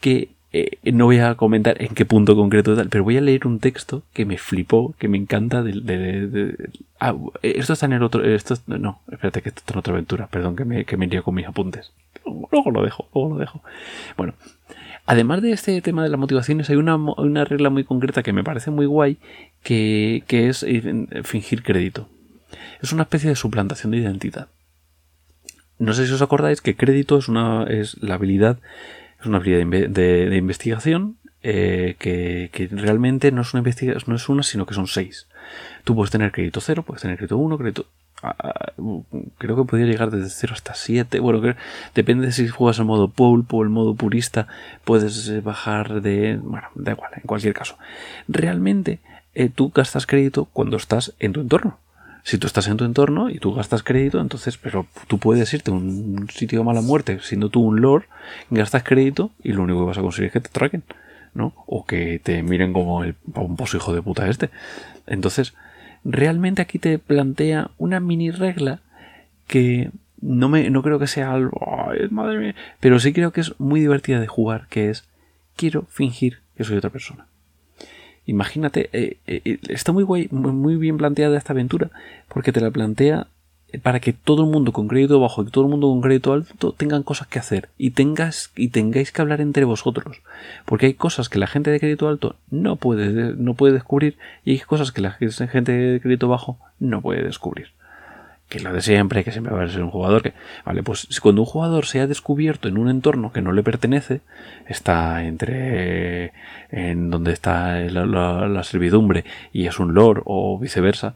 que 0.00 0.30
eh, 0.52 0.92
no 0.92 1.06
voy 1.06 1.18
a 1.18 1.34
comentar 1.34 1.80
en 1.80 1.94
qué 1.94 2.04
punto 2.04 2.36
concreto 2.36 2.76
tal, 2.76 2.90
pero 2.90 3.04
voy 3.04 3.16
a 3.16 3.22
leer 3.22 3.46
un 3.46 3.58
texto 3.58 4.02
que 4.12 4.26
me 4.26 4.36
flipó, 4.36 4.94
que 4.98 5.08
me 5.08 5.16
encanta. 5.16 5.64
Ah, 7.00 7.16
esto 7.42 7.72
está 7.72 7.86
en 7.86 7.94
el 7.94 8.02
otro. 8.02 8.22
Esto, 8.22 8.56
no, 8.66 9.00
espérate, 9.10 9.40
que 9.40 9.48
esto 9.48 9.60
está 9.60 9.72
en 9.72 9.78
otra 9.78 9.94
aventura. 9.94 10.26
Perdón 10.26 10.54
que 10.54 10.66
me, 10.66 10.84
que 10.84 10.96
me 10.98 11.22
con 11.22 11.34
mis 11.34 11.46
apuntes. 11.46 11.92
Luego 12.50 12.70
lo 12.70 12.82
dejo, 12.82 13.08
luego 13.14 13.34
lo 13.34 13.40
dejo. 13.40 13.62
Bueno, 14.18 14.34
además 15.06 15.40
de 15.40 15.52
este 15.52 15.80
tema 15.80 16.02
de 16.02 16.10
las 16.10 16.20
motivaciones, 16.20 16.68
hay 16.68 16.76
una, 16.76 16.96
una 16.96 17.44
regla 17.46 17.70
muy 17.70 17.84
concreta 17.84 18.22
que 18.22 18.34
me 18.34 18.44
parece 18.44 18.70
muy 18.70 18.84
guay, 18.84 19.16
que, 19.62 20.22
que 20.26 20.48
es 20.48 20.62
eh, 20.64 21.06
fingir 21.24 21.62
crédito. 21.62 22.08
Es 22.82 22.92
una 22.92 23.04
especie 23.04 23.30
de 23.30 23.36
suplantación 23.36 23.92
de 23.92 23.98
identidad. 23.98 24.48
No 25.78 25.94
sé 25.94 26.06
si 26.06 26.12
os 26.12 26.20
acordáis 26.20 26.60
que 26.60 26.76
crédito 26.76 27.16
es, 27.16 27.28
una, 27.28 27.64
es 27.64 28.00
la 28.02 28.14
habilidad 28.14 28.58
es 29.22 29.26
una 29.28 29.38
habilidad 29.38 29.88
de, 29.88 30.36
investigación 30.36 31.16
eh, 31.42 31.96
que, 31.98 32.68
realmente 32.70 33.32
no 33.32 33.42
es, 33.42 33.54
una 33.54 33.62
no 34.06 34.16
es 34.16 34.28
una, 34.28 34.42
sino 34.42 34.66
que 34.66 34.74
son 34.74 34.86
seis. 34.86 35.26
Tú 35.84 35.94
puedes 35.94 36.10
tener 36.10 36.32
crédito 36.32 36.60
cero, 36.60 36.82
puedes 36.82 37.02
tener 37.02 37.16
crédito 37.16 37.36
uno, 37.36 37.56
crédito... 37.56 37.86
creo 39.38 39.56
que 39.56 39.64
podría 39.64 39.86
llegar 39.86 40.10
desde 40.10 40.30
0 40.30 40.52
hasta 40.54 40.74
7. 40.74 41.20
Bueno, 41.20 41.54
depende 41.94 42.26
de 42.26 42.32
si 42.32 42.48
juegas 42.48 42.78
en 42.78 42.86
modo 42.86 43.08
pulp 43.08 43.52
o 43.54 43.62
el 43.62 43.68
modo 43.68 43.94
purista. 43.94 44.46
Puedes 44.84 45.28
eh, 45.28 45.40
bajar 45.40 46.02
de... 46.02 46.36
Bueno, 46.36 46.68
da 46.74 46.92
igual, 46.92 47.10
en 47.16 47.22
cualquier 47.22 47.54
caso. 47.54 47.76
Realmente 48.28 49.00
eh, 49.34 49.48
tú 49.48 49.72
gastas 49.74 50.06
crédito 50.06 50.46
cuando 50.52 50.76
estás 50.76 51.14
en 51.18 51.32
tu 51.32 51.40
entorno. 51.40 51.78
Si 52.24 52.38
tú 52.38 52.46
estás 52.46 52.68
en 52.68 52.76
tu 52.76 52.84
entorno 52.84 53.30
y 53.30 53.38
tú 53.38 53.52
gastas 53.52 53.82
crédito, 53.82 54.20
entonces, 54.20 54.56
pero 54.56 54.86
tú 55.08 55.18
puedes 55.18 55.52
irte 55.52 55.70
a 55.70 55.74
un 55.74 56.28
sitio 56.32 56.60
de 56.60 56.64
mala 56.64 56.80
muerte 56.80 57.18
siendo 57.20 57.48
tú 57.48 57.60
un 57.62 57.80
lord, 57.80 58.04
gastas 58.50 58.84
crédito 58.84 59.32
y 59.42 59.52
lo 59.52 59.62
único 59.62 59.80
que 59.80 59.86
vas 59.86 59.98
a 59.98 60.02
conseguir 60.02 60.28
es 60.28 60.32
que 60.32 60.40
te 60.40 60.48
traquen, 60.48 60.84
¿no? 61.34 61.52
O 61.66 61.84
que 61.84 62.20
te 62.22 62.42
miren 62.42 62.72
como 62.72 63.02
el 63.02 63.14
pomposo 63.14 63.76
hijo 63.76 63.92
de 63.92 64.02
puta 64.02 64.28
este. 64.28 64.50
Entonces, 65.06 65.54
realmente 66.04 66.62
aquí 66.62 66.78
te 66.78 66.98
plantea 66.98 67.70
una 67.78 67.98
mini 67.98 68.30
regla 68.30 68.80
que 69.48 69.90
no 70.20 70.48
me 70.48 70.70
no 70.70 70.82
creo 70.82 71.00
que 71.00 71.08
sea 71.08 71.32
algo, 71.32 71.60
madre 72.10 72.38
mía, 72.38 72.54
pero 72.78 73.00
sí 73.00 73.12
creo 73.12 73.32
que 73.32 73.40
es 73.40 73.58
muy 73.58 73.80
divertida 73.80 74.20
de 74.20 74.28
jugar, 74.28 74.68
que 74.68 74.90
es 74.90 75.08
quiero 75.56 75.82
fingir 75.90 76.38
que 76.56 76.64
soy 76.64 76.76
otra 76.76 76.90
persona. 76.90 77.26
Imagínate, 78.26 78.88
eh, 78.92 79.16
eh, 79.26 79.58
está 79.68 79.92
muy 79.92 80.04
guay, 80.04 80.28
muy 80.30 80.76
bien 80.76 80.96
planteada 80.96 81.36
esta 81.36 81.52
aventura, 81.52 81.90
porque 82.28 82.52
te 82.52 82.60
la 82.60 82.70
plantea 82.70 83.26
para 83.82 84.00
que 84.00 84.12
todo 84.12 84.44
el 84.44 84.50
mundo 84.50 84.72
con 84.72 84.86
crédito 84.86 85.18
bajo 85.18 85.42
y 85.42 85.46
todo 85.46 85.64
el 85.64 85.70
mundo 85.70 85.88
con 85.88 86.02
crédito 86.02 86.34
alto 86.34 86.72
tengan 86.72 87.02
cosas 87.02 87.26
que 87.26 87.38
hacer 87.38 87.70
y 87.78 87.90
tengas 87.90 88.52
y 88.54 88.68
tengáis 88.68 89.12
que 89.12 89.22
hablar 89.22 89.40
entre 89.40 89.64
vosotros. 89.64 90.20
Porque 90.66 90.86
hay 90.86 90.94
cosas 90.94 91.28
que 91.28 91.38
la 91.38 91.46
gente 91.46 91.70
de 91.70 91.80
crédito 91.80 92.08
alto 92.08 92.36
no 92.50 92.76
puede 92.76 93.34
no 93.36 93.54
puede 93.54 93.72
descubrir 93.72 94.18
y 94.44 94.52
hay 94.52 94.58
cosas 94.60 94.92
que 94.92 95.00
la 95.00 95.12
gente 95.12 95.72
de 95.72 96.00
crédito 96.00 96.28
bajo 96.28 96.58
no 96.78 97.00
puede 97.00 97.22
descubrir 97.22 97.68
que 98.52 98.60
lo 98.60 98.70
de 98.70 98.82
siempre, 98.82 99.24
que 99.24 99.32
siempre 99.32 99.54
va 99.54 99.64
a 99.64 99.68
ser 99.68 99.82
un 99.82 99.90
jugador 99.90 100.22
que, 100.22 100.34
vale, 100.66 100.82
pues 100.82 101.08
cuando 101.20 101.40
un 101.40 101.46
jugador 101.46 101.86
se 101.86 102.00
ha 102.00 102.06
descubierto 102.06 102.68
en 102.68 102.76
un 102.76 102.90
entorno 102.90 103.32
que 103.32 103.40
no 103.40 103.52
le 103.52 103.62
pertenece, 103.62 104.20
está 104.68 105.24
entre 105.24 106.32
en 106.70 107.08
donde 107.08 107.32
está 107.32 107.78
la, 107.78 108.62
servidumbre 108.62 109.24
y 109.54 109.66
es 109.68 109.80
un 109.80 109.94
lord 109.94 110.22
o 110.26 110.58
viceversa, 110.58 111.14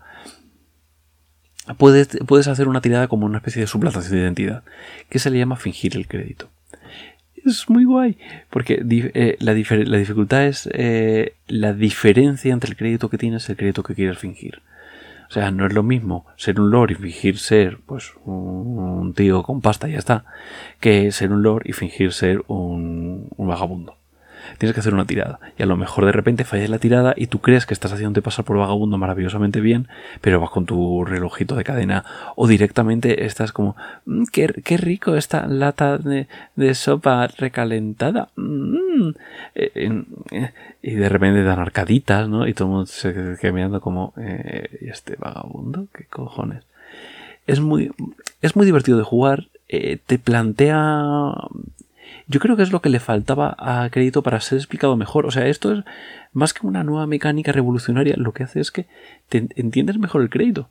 puedes, 1.76 2.08
puedes 2.26 2.48
hacer 2.48 2.68
una 2.68 2.80
tirada 2.80 3.06
como 3.06 3.26
una 3.26 3.38
especie 3.38 3.60
de 3.60 3.66
suplantación 3.66 4.14
de 4.14 4.22
identidad, 4.22 4.62
que 5.10 5.18
se 5.18 5.30
le 5.30 5.38
llama 5.38 5.56
fingir 5.56 5.94
el 5.94 6.08
crédito. 6.08 6.48
Es 7.44 7.68
muy 7.68 7.84
guay, 7.84 8.16
porque 8.48 8.82
eh, 8.82 9.36
la, 9.40 9.52
la, 9.52 9.98
dificultad 9.98 10.46
es 10.46 10.70
eh, 10.72 11.34
la 11.48 11.74
diferencia 11.74 12.54
entre 12.54 12.70
el 12.70 12.76
crédito 12.78 13.10
que 13.10 13.18
tienes 13.18 13.46
y 13.46 13.52
el 13.52 13.58
crédito 13.58 13.82
que 13.82 13.94
quieres 13.94 14.16
fingir. 14.16 14.62
O 15.28 15.33
sea, 15.33 15.50
no 15.50 15.66
es 15.66 15.73
lo 15.73 15.83
mismo 15.83 16.26
ser 16.37 16.61
un 16.61 16.71
lord 16.71 16.92
y 16.92 16.95
fingir 16.95 17.38
ser, 17.38 17.78
pues, 17.85 18.12
un 18.25 19.12
tío 19.14 19.42
con 19.42 19.61
pasta 19.61 19.88
y 19.88 19.92
ya 19.92 19.99
está, 19.99 20.25
que 20.80 21.11
ser 21.12 21.33
un 21.33 21.42
lord 21.42 21.62
y 21.66 21.73
fingir 21.73 22.12
ser 22.12 22.45
un, 22.47 23.28
un 23.37 23.49
vagabundo 23.49 23.97
tienes 24.58 24.74
que 24.74 24.80
hacer 24.80 24.94
una 24.94 25.04
tirada. 25.04 25.38
Y 25.58 25.62
a 25.62 25.66
lo 25.66 25.76
mejor 25.76 26.06
de 26.06 26.12
repente 26.12 26.44
fallas 26.44 26.70
la 26.70 26.78
tirada 26.78 27.14
y 27.16 27.26
tú 27.26 27.40
crees 27.40 27.66
que 27.66 27.74
estás 27.74 27.92
haciéndote 27.92 28.22
pasar 28.22 28.44
por 28.44 28.56
vagabundo 28.56 28.98
maravillosamente 28.98 29.60
bien, 29.60 29.88
pero 30.20 30.40
vas 30.40 30.50
con 30.50 30.66
tu 30.66 31.04
relojito 31.04 31.54
de 31.54 31.64
cadena 31.64 32.04
o 32.36 32.46
directamente 32.46 33.24
estás 33.24 33.52
como, 33.52 33.76
mm, 34.06 34.24
qué, 34.32 34.76
rico 34.76 35.16
esta 35.16 35.46
lata 35.46 35.98
de, 35.98 36.26
sopa 36.74 37.26
recalentada. 37.26 38.28
Mm". 38.36 39.10
Eh, 39.54 39.70
eh, 40.30 40.52
y 40.82 40.94
de 40.94 41.08
repente 41.08 41.42
dan 41.42 41.58
arcaditas, 41.58 42.28
¿no? 42.28 42.46
Y 42.46 42.54
todo 42.54 42.68
el 42.68 42.70
mundo 42.72 42.86
se 42.86 43.36
queda 43.40 43.52
mirando 43.52 43.80
como, 43.80 44.12
eh, 44.16 44.78
¿y 44.80 44.88
este 44.88 45.16
vagabundo? 45.16 45.86
¿Qué 45.92 46.04
cojones? 46.04 46.64
Es 47.46 47.60
muy, 47.60 47.92
es 48.42 48.56
muy 48.56 48.66
divertido 48.66 48.98
de 48.98 49.04
jugar. 49.04 49.48
te 49.68 50.18
plantea 50.18 51.32
yo 52.28 52.40
creo 52.40 52.56
que 52.56 52.62
es 52.62 52.73
lo 52.73 52.83
que 52.83 52.88
le 52.88 53.00
faltaba 53.00 53.54
a 53.59 53.88
Crédito 53.90 54.23
para 54.23 54.40
ser 54.40 54.59
explicado 54.59 54.97
mejor. 54.97 55.26
O 55.26 55.30
sea, 55.30 55.47
esto 55.47 55.73
es 55.73 55.85
más 56.33 56.52
que 56.52 56.66
una 56.66 56.83
nueva 56.83 57.06
mecánica 57.06 57.52
revolucionaria, 57.52 58.14
lo 58.16 58.33
que 58.33 58.42
hace 58.42 58.61
es 58.61 58.71
que 58.71 58.87
te 59.28 59.47
entiendes 59.56 59.99
mejor 59.99 60.23
el 60.23 60.30
crédito. 60.30 60.68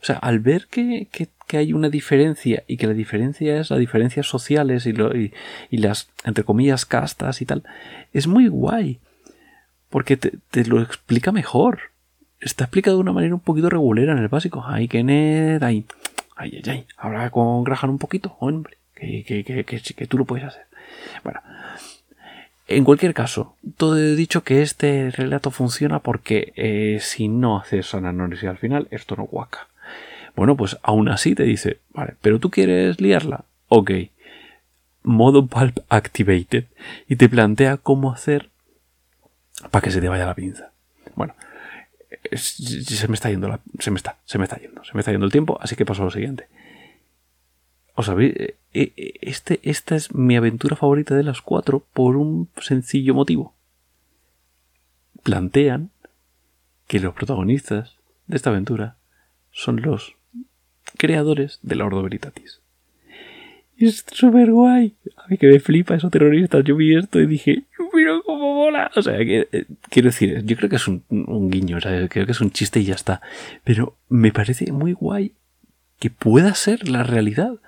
O 0.00 0.04
sea, 0.04 0.16
al 0.16 0.38
ver 0.38 0.66
que, 0.68 1.08
hay 1.52 1.72
una 1.72 1.88
diferencia 1.88 2.62
y 2.66 2.76
que 2.76 2.86
la 2.86 2.92
diferencia 2.94 3.58
es 3.58 3.70
las 3.70 3.78
diferencias 3.78 4.26
sociales 4.26 4.86
y, 4.86 4.92
lo, 4.92 5.14
y, 5.16 5.32
las, 5.70 6.08
entre 6.24 6.44
comillas, 6.44 6.84
castas 6.84 7.42
y 7.42 7.46
tal, 7.46 7.62
es 8.12 8.26
muy 8.26 8.48
guay. 8.48 8.98
Porque 9.90 10.16
te, 10.16 10.64
lo 10.66 10.82
explica 10.82 11.32
mejor. 11.32 11.80
Está 12.40 12.64
explicado 12.64 12.98
de 12.98 13.02
una 13.02 13.12
manera 13.12 13.34
un 13.34 13.40
poquito 13.40 13.70
regulera 13.70 14.12
en 14.12 14.18
el 14.18 14.28
básico. 14.28 14.64
Ay, 14.66 14.86
que 14.88 15.02
net, 15.02 15.62
ay, 15.62 15.86
ay, 16.36 16.62
ay, 16.66 16.86
Habrá 16.96 17.30
con 17.30 17.64
Graham 17.64 17.90
un 17.90 17.98
poquito, 17.98 18.36
hombre. 18.40 18.76
Que, 18.94 19.24
que, 19.24 19.44
que, 19.44 19.64
que, 19.64 20.06
tú 20.06 20.18
lo 20.18 20.24
puedes 20.24 20.44
hacer. 20.44 20.67
Bueno, 21.24 21.40
en 22.68 22.84
cualquier 22.84 23.14
caso, 23.14 23.56
todo 23.76 23.98
he 23.98 24.14
dicho 24.14 24.44
que 24.44 24.62
este 24.62 25.10
relato 25.10 25.50
funciona 25.50 26.00
porque 26.00 26.52
eh, 26.56 26.98
si 27.00 27.28
no 27.28 27.58
haces 27.58 27.94
análisis 27.94 28.48
al 28.48 28.58
final, 28.58 28.88
esto 28.90 29.16
no 29.16 29.24
guaca. 29.24 29.68
Bueno, 30.36 30.56
pues 30.56 30.76
aún 30.82 31.08
así 31.08 31.34
te 31.34 31.44
dice, 31.44 31.78
vale, 31.90 32.14
pero 32.20 32.38
tú 32.38 32.50
quieres 32.50 33.00
liarla. 33.00 33.44
Ok. 33.68 33.90
Modo 35.02 35.46
Pulp 35.46 35.78
Activated. 35.88 36.66
Y 37.08 37.16
te 37.16 37.28
plantea 37.28 37.78
cómo 37.78 38.12
hacer 38.12 38.50
para 39.70 39.82
que 39.82 39.90
se 39.90 40.00
te 40.00 40.08
vaya 40.08 40.26
la 40.26 40.34
pinza. 40.34 40.70
Bueno, 41.14 41.34
se 42.32 43.08
me 43.08 43.14
está 43.14 43.30
yendo 43.30 43.48
la, 43.48 43.60
se 43.78 43.90
me 43.90 43.96
está, 43.96 44.16
se 44.24 44.38
me 44.38 44.44
está 44.44 44.58
yendo, 44.58 44.84
se 44.84 44.92
me 44.94 45.00
está 45.00 45.10
yendo 45.10 45.26
el 45.26 45.32
tiempo, 45.32 45.58
así 45.60 45.74
que 45.74 45.84
paso 45.84 46.02
a 46.02 46.04
lo 46.04 46.10
siguiente. 46.10 46.48
¿Os 47.98 48.06
sabéis? 48.06 48.32
Eh, 48.36 48.54
eh, 48.74 49.14
este, 49.22 49.58
esta 49.64 49.96
es 49.96 50.14
mi 50.14 50.36
aventura 50.36 50.76
favorita 50.76 51.16
de 51.16 51.24
las 51.24 51.42
cuatro 51.42 51.84
por 51.92 52.16
un 52.16 52.48
sencillo 52.60 53.12
motivo. 53.12 53.56
Plantean 55.24 55.90
que 56.86 57.00
los 57.00 57.12
protagonistas 57.12 57.96
de 58.28 58.36
esta 58.36 58.50
aventura 58.50 58.98
son 59.50 59.82
los 59.82 60.14
creadores 60.96 61.58
de 61.62 61.74
la 61.74 61.86
Ordo 61.86 62.04
Veritatis. 62.04 62.60
Es 63.76 64.04
súper 64.12 64.52
guay. 64.52 64.94
A 65.16 65.26
mí 65.26 65.36
que 65.36 65.48
me 65.48 65.58
flipa 65.58 65.96
esos 65.96 66.12
terroristas. 66.12 66.62
Yo 66.62 66.76
vi 66.76 66.96
esto 66.96 67.18
y 67.18 67.26
dije, 67.26 67.64
pero 67.92 68.22
cómo 68.22 68.54
mola. 68.54 68.92
O 68.94 69.02
sea, 69.02 69.16
eh, 69.18 69.66
quiero 69.90 70.10
decir, 70.10 70.44
yo 70.44 70.56
creo 70.56 70.70
que 70.70 70.76
es 70.76 70.86
un, 70.86 71.02
guiño, 71.50 71.78
o 71.78 71.80
sea, 71.80 72.08
creo 72.08 72.26
que 72.26 72.32
es 72.32 72.40
un 72.40 72.52
chiste 72.52 72.78
y 72.78 72.84
ya 72.84 72.94
está. 72.94 73.20
Pero 73.64 73.96
me 74.08 74.30
parece 74.30 74.70
muy 74.70 74.92
guay 74.92 75.32
que 75.98 76.10
pueda 76.10 76.54
ser 76.54 76.88
la 76.88 77.02
realidad. 77.02 77.58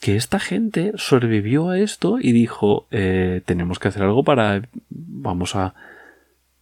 Que 0.00 0.16
esta 0.16 0.40
gente 0.40 0.92
sobrevivió 0.96 1.68
a 1.70 1.78
esto 1.78 2.18
y 2.18 2.32
dijo, 2.32 2.86
eh, 2.90 3.42
tenemos 3.44 3.78
que 3.78 3.88
hacer 3.88 4.02
algo 4.02 4.24
para, 4.24 4.62
vamos 4.88 5.54
a, 5.54 5.74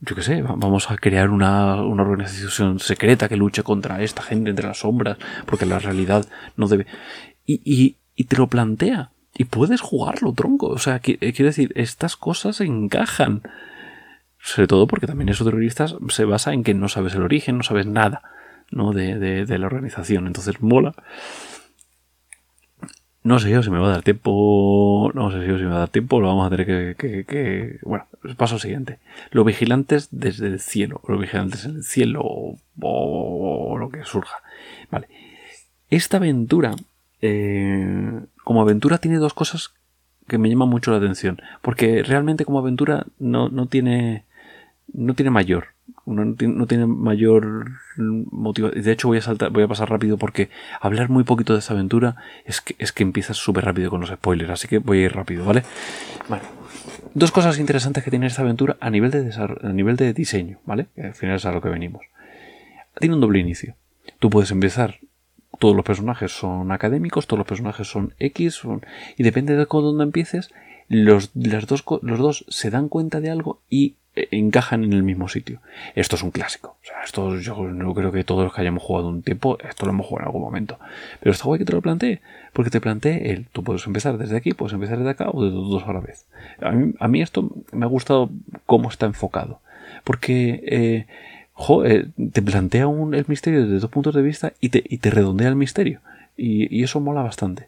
yo 0.00 0.14
qué 0.14 0.22
sé, 0.22 0.42
vamos 0.42 0.90
a 0.90 0.96
crear 0.96 1.30
una, 1.30 1.82
una, 1.82 2.02
organización 2.02 2.78
secreta 2.78 3.28
que 3.28 3.36
luche 3.36 3.62
contra 3.62 4.02
esta 4.02 4.22
gente 4.22 4.50
entre 4.50 4.66
las 4.66 4.78
sombras, 4.78 5.18
porque 5.46 5.66
la 5.66 5.78
realidad 5.78 6.26
no 6.56 6.68
debe. 6.68 6.86
Y, 7.46 7.96
y, 8.14 8.24
te 8.24 8.36
lo 8.36 8.46
plantea. 8.48 9.10
Y 9.36 9.44
puedes 9.44 9.80
jugarlo, 9.80 10.32
tronco. 10.32 10.68
O 10.68 10.78
sea, 10.78 11.00
eh, 11.04 11.32
quiero 11.32 11.46
decir, 11.46 11.72
estas 11.76 12.16
cosas 12.16 12.60
encajan. 12.60 13.42
Sobre 14.40 14.68
todo 14.68 14.86
porque 14.86 15.06
también 15.06 15.28
esos 15.28 15.46
terroristas 15.46 15.96
se 16.10 16.24
basa 16.24 16.52
en 16.52 16.62
que 16.62 16.74
no 16.74 16.88
sabes 16.88 17.14
el 17.14 17.22
origen, 17.22 17.58
no 17.58 17.64
sabes 17.64 17.86
nada 17.86 18.22
¿no? 18.70 18.92
de, 18.92 19.44
de, 19.46 19.58
la 19.58 19.66
organización. 19.66 20.26
Entonces 20.26 20.60
mola. 20.60 20.94
No 23.28 23.38
sé 23.38 23.50
yo 23.50 23.62
si 23.62 23.68
me 23.68 23.78
va 23.78 23.88
a 23.88 23.90
dar 23.90 24.02
tiempo. 24.02 25.10
No 25.12 25.30
sé 25.30 25.46
yo 25.46 25.58
si 25.58 25.64
me 25.64 25.68
va 25.68 25.76
a 25.76 25.80
dar 25.80 25.90
tiempo. 25.90 26.18
Lo 26.18 26.28
vamos 26.28 26.46
a 26.46 26.56
tener 26.56 26.96
que. 26.96 27.26
que. 27.26 27.78
Bueno, 27.82 28.06
paso 28.38 28.58
siguiente. 28.58 29.00
Los 29.32 29.44
vigilantes 29.44 30.08
desde 30.10 30.46
el 30.46 30.60
cielo. 30.60 31.02
Los 31.06 31.20
vigilantes 31.20 31.66
en 31.66 31.76
el 31.76 31.84
cielo. 31.84 32.22
O, 32.80 33.76
lo 33.78 33.90
que 33.90 34.02
surja. 34.04 34.38
Vale. 34.90 35.08
Esta 35.90 36.16
aventura 36.16 36.74
eh, 37.20 38.18
como 38.44 38.62
aventura 38.62 38.96
tiene 38.96 39.18
dos 39.18 39.34
cosas 39.34 39.74
que 40.26 40.38
me 40.38 40.48
llaman 40.48 40.70
mucho 40.70 40.90
la 40.90 40.96
atención. 40.96 41.42
Porque 41.60 42.02
realmente 42.02 42.46
como 42.46 42.60
aventura 42.60 43.04
no, 43.18 43.50
no 43.50 43.66
tiene. 43.66 44.24
No 44.94 45.12
tiene 45.12 45.30
mayor. 45.30 45.66
No, 46.14 46.66
tiene 46.66 46.86
mayor 46.86 47.72
motivo. 47.96 48.70
De 48.70 48.92
hecho, 48.92 49.08
voy 49.08 49.18
a 49.18 49.22
saltar, 49.22 49.50
voy 49.50 49.62
a 49.62 49.68
pasar 49.68 49.90
rápido 49.90 50.16
porque 50.16 50.48
hablar 50.80 51.10
muy 51.10 51.24
poquito 51.24 51.52
de 51.52 51.58
esa 51.58 51.74
aventura 51.74 52.16
es 52.44 52.60
que, 52.60 52.74
es 52.78 52.92
que 52.92 53.02
empiezas 53.02 53.36
súper 53.36 53.64
rápido 53.64 53.90
con 53.90 54.00
los 54.00 54.10
spoilers. 54.10 54.50
Así 54.50 54.68
que 54.68 54.78
voy 54.78 54.98
a 54.98 55.04
ir 55.04 55.14
rápido, 55.14 55.44
¿vale? 55.44 55.62
Dos 57.14 57.30
cosas 57.32 57.58
interesantes 57.58 58.04
que 58.04 58.10
tiene 58.10 58.26
esta 58.26 58.42
aventura 58.42 58.76
a 58.80 58.90
nivel 58.90 59.10
de, 59.10 59.32
a 59.34 59.72
nivel 59.72 59.96
de 59.96 60.12
diseño, 60.12 60.58
¿vale? 60.64 60.86
al 60.96 61.14
final 61.14 61.36
es 61.36 61.44
a 61.44 61.52
lo 61.52 61.60
que 61.60 61.68
venimos. 61.68 62.02
Tiene 62.98 63.14
un 63.14 63.20
doble 63.20 63.38
inicio. 63.38 63.74
Tú 64.18 64.30
puedes 64.30 64.50
empezar 64.50 64.98
todos 65.58 65.74
los 65.74 65.84
personajes 65.84 66.32
son 66.32 66.70
académicos, 66.72 67.26
todos 67.26 67.38
los 67.38 67.46
personajes 67.46 67.88
son 67.88 68.14
X, 68.18 68.62
y 69.16 69.22
depende 69.22 69.56
de 69.56 69.66
dónde 69.68 70.04
empieces, 70.04 70.50
los, 70.88 71.30
dos, 71.34 71.84
los 72.02 72.18
dos 72.18 72.44
se 72.48 72.70
dan 72.70 72.88
cuenta 72.88 73.20
de 73.20 73.30
algo 73.30 73.60
y 73.68 73.96
encajan 74.30 74.84
en 74.84 74.92
el 74.92 75.02
mismo 75.02 75.28
sitio. 75.28 75.60
Esto 75.94 76.16
es 76.16 76.22
un 76.22 76.30
clásico. 76.30 76.76
O 76.82 76.86
sea, 76.86 77.02
esto 77.04 77.36
yo 77.36 77.56
no 77.68 77.94
creo 77.94 78.10
que 78.10 78.24
todos 78.24 78.44
los 78.44 78.54
que 78.54 78.60
hayamos 78.60 78.82
jugado 78.82 79.08
un 79.08 79.22
tiempo, 79.22 79.58
esto 79.68 79.86
lo 79.86 79.92
hemos 79.92 80.06
jugado 80.06 80.24
en 80.24 80.28
algún 80.28 80.42
momento. 80.42 80.78
Pero 81.20 81.32
está 81.32 81.44
guay 81.44 81.58
que 81.58 81.64
te 81.64 81.72
lo 81.72 81.82
plantee, 81.82 82.20
porque 82.52 82.70
te 82.70 82.80
plantee 82.80 83.30
el, 83.30 83.46
tú 83.46 83.62
puedes 83.62 83.86
empezar 83.86 84.18
desde 84.18 84.36
aquí, 84.36 84.54
puedes 84.54 84.72
empezar 84.72 84.98
desde 84.98 85.10
acá 85.10 85.30
o 85.30 85.44
de 85.44 85.50
dos 85.50 85.84
a 85.86 85.92
la 85.92 86.00
vez. 86.00 86.26
A 86.60 86.70
mí, 86.72 86.94
a 86.98 87.08
mí 87.08 87.22
esto 87.22 87.50
me 87.72 87.84
ha 87.84 87.88
gustado 87.88 88.30
cómo 88.66 88.88
está 88.88 89.06
enfocado. 89.06 89.60
Porque 90.04 90.62
eh, 90.66 91.06
eh, 91.84 92.06
te 92.32 92.42
plantea 92.42 92.86
un, 92.86 93.14
el 93.14 93.24
misterio 93.28 93.62
desde 93.62 93.80
dos 93.80 93.90
puntos 93.90 94.14
de 94.14 94.22
vista 94.22 94.52
y 94.60 94.68
te, 94.68 94.82
y 94.86 94.98
te 94.98 95.10
redondea 95.10 95.48
el 95.48 95.56
misterio. 95.56 96.00
Y, 96.36 96.84
eso 96.84 97.00
mola 97.00 97.22
bastante. 97.22 97.67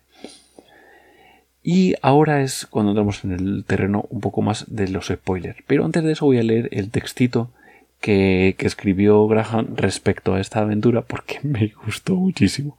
Y 1.63 1.95
ahora 2.01 2.43
es 2.43 2.67
cuando 2.67 2.93
entramos 2.93 3.23
en 3.25 3.33
el 3.33 3.65
terreno 3.65 4.07
un 4.09 4.21
poco 4.21 4.43
más 4.43 4.65
de 4.69 4.89
los 4.89 5.09
spoilers. 5.09 5.59
Pero 5.67 5.85
antes 5.85 6.03
de 6.03 6.13
eso 6.13 6.27
voy 6.27 6.39
a 6.39 6.43
leer 6.43 6.69
el 6.73 6.91
textito 6.91 7.51
que, 8.01 8.57
escribió 8.59 9.27
Graham 9.27 9.77
respecto 9.77 10.35
a 10.35 10.41
esta 10.41 10.61
aventura 10.61 11.03
porque 11.03 11.41
me 11.43 11.73
gustó 11.85 12.17
muchísimo. 12.17 12.79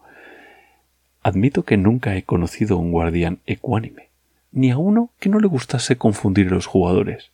Admito 1.23 1.63
que 1.63 1.77
nunca 1.77 2.15
he 2.15 2.23
conocido 2.23 2.77
un 2.77 2.91
guardián 2.91 3.39
ecuánime, 3.45 4.09
ni 4.51 4.71
a 4.71 4.77
uno 4.77 5.11
que 5.19 5.29
no 5.29 5.39
le 5.39 5.47
gustase 5.47 5.95
confundir 5.97 6.47
a 6.47 6.55
los 6.55 6.65
jugadores. 6.65 7.29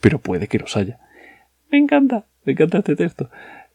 Pero 0.00 0.20
puede 0.20 0.46
que 0.46 0.60
los 0.60 0.76
haya. 0.76 1.00
Me 1.70 1.78
encanta. 1.78 2.26
Me 2.44 2.52
encanta 2.52 2.78
este 2.78 2.94
texto. 2.94 3.30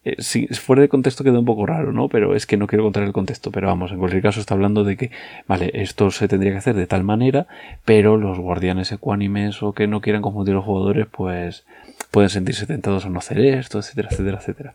Eh, 0.09 0.15
si 0.19 0.47
fuera 0.47 0.81
de 0.81 0.89
contexto 0.89 1.23
queda 1.23 1.39
un 1.39 1.45
poco 1.45 1.65
raro, 1.65 1.91
¿no? 1.91 2.09
Pero 2.09 2.35
es 2.35 2.45
que 2.45 2.57
no 2.57 2.67
quiero 2.67 2.83
contar 2.83 3.03
el 3.03 3.11
contexto. 3.11 3.51
Pero 3.51 3.67
vamos, 3.67 3.91
en 3.91 3.99
cualquier 3.99 4.21
caso 4.21 4.39
está 4.39 4.53
hablando 4.53 4.83
de 4.83 4.97
que, 4.97 5.11
vale, 5.47 5.71
esto 5.73 6.11
se 6.11 6.27
tendría 6.27 6.51
que 6.51 6.57
hacer 6.57 6.75
de 6.75 6.87
tal 6.87 7.03
manera, 7.03 7.47
pero 7.85 8.17
los 8.17 8.39
guardianes 8.39 8.91
ecuánimes 8.91 9.61
o 9.63 9.73
que 9.73 9.87
no 9.87 10.01
quieran 10.01 10.21
confundir 10.21 10.53
a 10.53 10.57
los 10.57 10.65
jugadores, 10.65 11.07
pues 11.11 11.65
pueden 12.11 12.29
sentirse 12.29 12.65
tentados 12.65 13.05
a 13.05 13.09
no 13.09 13.19
hacer 13.19 13.39
esto, 13.39 13.79
etcétera, 13.79 14.09
etcétera, 14.11 14.37
etcétera. 14.39 14.73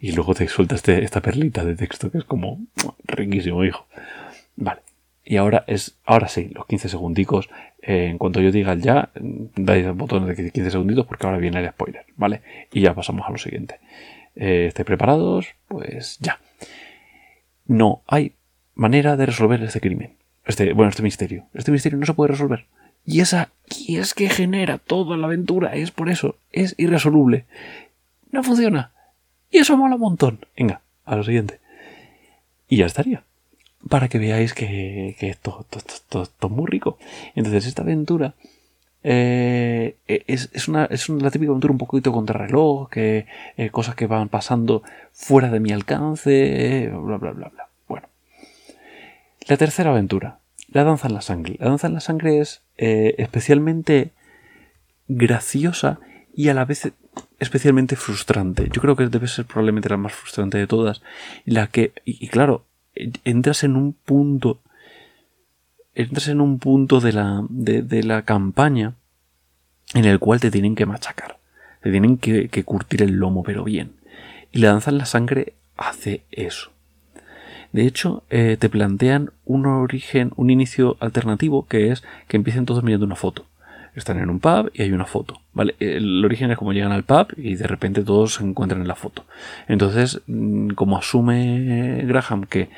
Y 0.00 0.12
luego 0.12 0.34
te 0.34 0.48
suelta 0.48 0.74
este, 0.74 1.04
esta 1.04 1.20
perlita 1.20 1.64
de 1.64 1.76
texto 1.76 2.10
que 2.10 2.18
es 2.18 2.24
como 2.24 2.60
riquísimo, 3.04 3.64
hijo. 3.64 3.86
Vale. 4.56 4.80
Y 5.24 5.36
ahora 5.36 5.64
es, 5.66 5.98
ahora 6.06 6.28
sí, 6.28 6.50
los 6.54 6.66
15 6.66 6.88
segundicos. 6.88 7.50
Eh, 7.82 8.06
en 8.10 8.18
cuanto 8.18 8.40
yo 8.40 8.50
diga 8.50 8.74
ya, 8.74 9.10
dais 9.14 9.86
el 9.86 9.92
botón 9.92 10.26
de 10.26 10.50
15 10.50 10.70
segunditos 10.70 11.06
porque 11.06 11.26
ahora 11.26 11.38
viene 11.38 11.60
el 11.60 11.68
spoiler, 11.68 12.04
¿vale? 12.16 12.42
Y 12.72 12.80
ya 12.80 12.94
pasamos 12.94 13.26
a 13.26 13.30
lo 13.30 13.38
siguiente. 13.38 13.78
Eh, 14.40 14.66
¿Estáis 14.66 14.86
preparados? 14.86 15.48
Pues 15.68 16.16
ya. 16.18 16.40
No 17.66 18.02
hay 18.06 18.32
manera 18.74 19.16
de 19.16 19.26
resolver 19.26 19.62
este 19.62 19.80
crimen. 19.80 20.14
Este, 20.46 20.72
bueno, 20.72 20.88
este 20.88 21.02
misterio. 21.02 21.44
Este 21.54 21.70
misterio 21.70 21.98
no 21.98 22.06
se 22.06 22.14
puede 22.14 22.32
resolver. 22.32 22.64
Y 23.04 23.20
esa 23.20 23.50
y 23.68 23.98
es 23.98 24.14
que 24.14 24.28
genera 24.30 24.78
toda 24.78 25.16
la 25.16 25.26
aventura. 25.26 25.76
Es 25.76 25.90
por 25.90 26.08
eso. 26.08 26.36
Es 26.52 26.74
irresoluble. 26.78 27.44
No 28.32 28.42
funciona. 28.42 28.92
Y 29.50 29.58
eso 29.58 29.76
mola 29.76 29.96
un 29.96 30.00
montón. 30.00 30.40
Venga, 30.56 30.80
a 31.04 31.16
lo 31.16 31.22
siguiente. 31.22 31.60
Y 32.66 32.78
ya 32.78 32.86
estaría 32.86 33.22
para 33.88 34.08
que 34.08 34.18
veáis 34.18 34.52
que, 34.52 35.16
esto, 35.20 35.66
es 35.72 36.50
muy 36.50 36.66
rico. 36.66 36.98
Entonces, 37.34 37.66
esta 37.66 37.82
aventura 37.82 38.34
eh, 39.02 39.96
es, 40.06 40.68
una, 40.68 40.84
es 40.86 41.08
la 41.08 41.30
típica 41.30 41.50
aventura 41.50 41.72
un 41.72 41.78
poquito 41.78 42.12
contrarreloj, 42.12 42.88
que 42.90 43.26
eh, 43.56 43.70
cosas 43.70 43.94
que 43.94 44.06
van 44.06 44.28
pasando 44.28 44.82
fuera 45.12 45.50
de 45.50 45.60
mi 45.60 45.72
alcance, 45.72 46.90
bla, 46.92 47.16
bla, 47.16 47.32
bla, 47.32 47.48
bla. 47.48 47.68
Bueno, 47.88 48.08
la 49.46 49.56
tercera 49.56 49.90
aventura, 49.90 50.38
la 50.68 50.84
danza 50.84 51.08
en 51.08 51.14
la 51.14 51.22
sangre. 51.22 51.56
La 51.58 51.68
danza 51.68 51.86
en 51.86 51.94
la 51.94 52.00
sangre 52.00 52.40
es 52.40 52.62
eh, 52.76 53.14
especialmente 53.18 54.12
graciosa 55.08 55.98
y 56.34 56.48
a 56.48 56.54
la 56.54 56.64
vez 56.64 56.92
especialmente 57.38 57.96
frustrante. 57.96 58.68
Yo 58.70 58.80
creo 58.80 58.96
que 58.96 59.08
debe 59.08 59.26
ser 59.26 59.46
probablemente 59.46 59.88
la 59.88 59.96
más 59.96 60.12
frustrante 60.12 60.58
de 60.58 60.66
todas. 60.66 61.02
La 61.44 61.66
que, 61.66 61.92
y 62.04 62.28
claro, 62.28 62.66
entras 63.24 63.64
en 63.64 63.76
un 63.76 63.94
punto 63.94 64.60
entras 65.94 66.28
en 66.28 66.40
un 66.40 66.58
punto 66.58 67.00
de 67.00 67.12
la, 67.12 67.44
de, 67.48 68.02
la 68.02 68.22
campaña 68.22 68.94
en 69.94 70.04
el 70.04 70.18
cual 70.18 70.40
te 70.40 70.50
tienen 70.50 70.74
que 70.74 70.86
machacar 70.86 71.38
te 71.82 71.90
tienen 71.90 72.18
que, 72.18 72.48
curtir 72.64 73.02
el 73.02 73.12
lomo 73.12 73.42
pero 73.42 73.64
bien 73.64 73.92
y 74.52 74.58
la 74.58 74.68
danza 74.68 74.90
en 74.90 74.98
la 74.98 75.06
sangre 75.06 75.54
hace 75.76 76.24
eso 76.30 76.70
de 77.72 77.86
hecho, 77.86 78.24
eh, 78.30 78.56
te 78.58 78.68
plantean 78.68 79.30
un 79.44 79.64
origen, 79.64 80.32
un 80.34 80.50
inicio 80.50 80.96
alternativo 80.98 81.68
que 81.68 81.92
es 81.92 82.02
que 82.26 82.36
empiecen 82.36 82.66
todos 82.66 82.82
mirando 82.82 83.06
una 83.06 83.14
foto 83.14 83.46
están 83.94 84.18
en 84.18 84.30
un 84.30 84.40
pub 84.40 84.70
y 84.74 84.82
hay 84.82 84.92
una 84.92 85.04
foto, 85.04 85.40
¿vale? 85.52 85.74
El 85.78 86.24
origen 86.24 86.50
es 86.50 86.58
como 86.58 86.72
llegan 86.72 86.92
al 86.92 87.04
pub 87.04 87.28
y 87.36 87.56
de 87.56 87.66
repente 87.66 88.02
todos 88.02 88.34
se 88.34 88.44
encuentran 88.44 88.80
en 88.80 88.88
la 88.88 88.94
foto. 88.94 89.24
Entonces, 89.68 90.20
mm, 90.26 90.70
como 90.70 90.98
asume 90.98 92.02
Graham 92.04 92.44
que, 92.44 92.68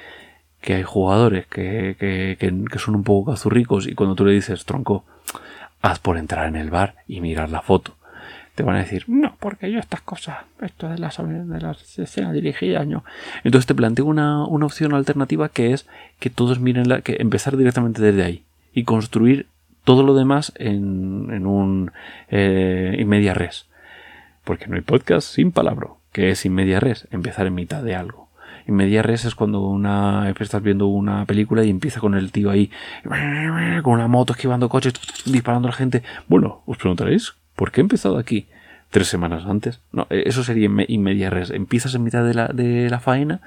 hay 0.69 0.83
jugadores 0.83 1.47
que, 1.47 1.97
que, 1.99 2.79
son 2.79 2.95
un 2.95 3.05
poco 3.05 3.33
cazurricos 3.33 3.87
y 3.87 3.95
cuando 3.95 4.15
tú 4.15 4.25
le 4.25 4.33
dices, 4.33 4.65
tronco, 4.65 5.05
haz 5.81 5.99
por 5.99 6.17
entrar 6.17 6.47
en 6.47 6.57
el 6.57 6.71
bar 6.71 6.97
y 7.09 7.21
mirar 7.21 7.51
la 7.51 7.63
foto. 7.63 7.97
Te 8.55 8.63
van 8.63 8.77
a 8.77 8.81
decir, 8.81 9.05
no, 9.09 9.35
porque 9.41 9.73
yo 9.73 9.79
estas 9.79 10.03
cosas, 10.03 10.39
esto 10.61 10.89
de 10.89 10.99
las, 10.99 11.17
de 11.17 11.61
las 11.61 11.99
escenas 11.99 12.33
dirigidas, 12.33 12.87
no. 12.87 13.03
Entonces 13.45 13.67
te 13.67 13.75
planteo 13.75 14.05
una, 14.05 14.45
una 14.45 14.67
opción 14.67 14.95
alternativa 14.95 15.49
que 15.49 15.73
es 15.73 15.87
que 16.19 16.31
todos 16.31 16.61
miren 16.61 16.89
la, 16.89 17.01
que 17.01 17.17
empezar 17.19 17.57
directamente 17.57 18.03
desde 18.03 18.23
ahí 18.23 18.45
y 18.75 18.85
construir 18.85 19.47
todo 19.85 20.03
lo 20.03 20.15
demás 20.15 20.53
en, 20.57 21.29
en 21.33 21.47
un 21.47 21.93
eh, 22.29 23.03
media 23.07 23.35
res. 23.35 23.67
Porque 24.45 24.67
no 24.67 24.77
hay 24.77 24.83
podcast 24.83 25.29
sin 25.29 25.53
palabra. 25.53 25.89
que 26.13 26.31
es 26.31 26.45
in 26.45 26.55
media 26.55 26.79
res? 26.79 27.09
Empezar 27.11 27.47
en 27.47 27.55
mitad 27.55 27.83
de 27.83 27.95
algo. 27.95 28.22
In 28.67 28.75
media 28.75 29.03
res 29.03 29.25
es 29.25 29.35
cuando 29.35 29.61
una 29.61 30.33
estás 30.39 30.63
viendo 30.63 30.87
una 30.87 31.25
película 31.27 31.65
y 31.65 31.71
empieza 31.71 32.01
con 32.01 32.15
el 32.15 32.33
tío 32.33 32.51
ahí 32.51 32.71
con 33.83 33.95
una 33.95 34.09
moto 34.09 34.33
esquivando 34.33 34.69
coches, 34.69 34.95
disparando 35.25 35.69
a 35.69 35.71
la 35.71 35.77
gente. 35.77 36.03
Bueno, 36.29 36.63
os 36.67 36.77
preguntaréis, 36.79 37.35
¿por 37.57 37.71
qué 37.71 37.81
he 37.81 37.83
empezado 37.83 38.19
aquí? 38.19 38.47
tres 38.93 39.09
semanas 39.09 39.45
antes. 39.47 39.81
No, 39.91 40.07
eh, 40.11 40.25
eso 40.27 40.45
sería 40.45 40.71
inmedia 40.87 41.31
res. 41.31 41.51
Empiezas 41.51 41.95
en 41.97 42.05
mitad 42.05 42.25
de 42.25 42.35
la, 42.35 42.49
de 42.49 42.89
la 42.91 43.01
faena 43.01 43.41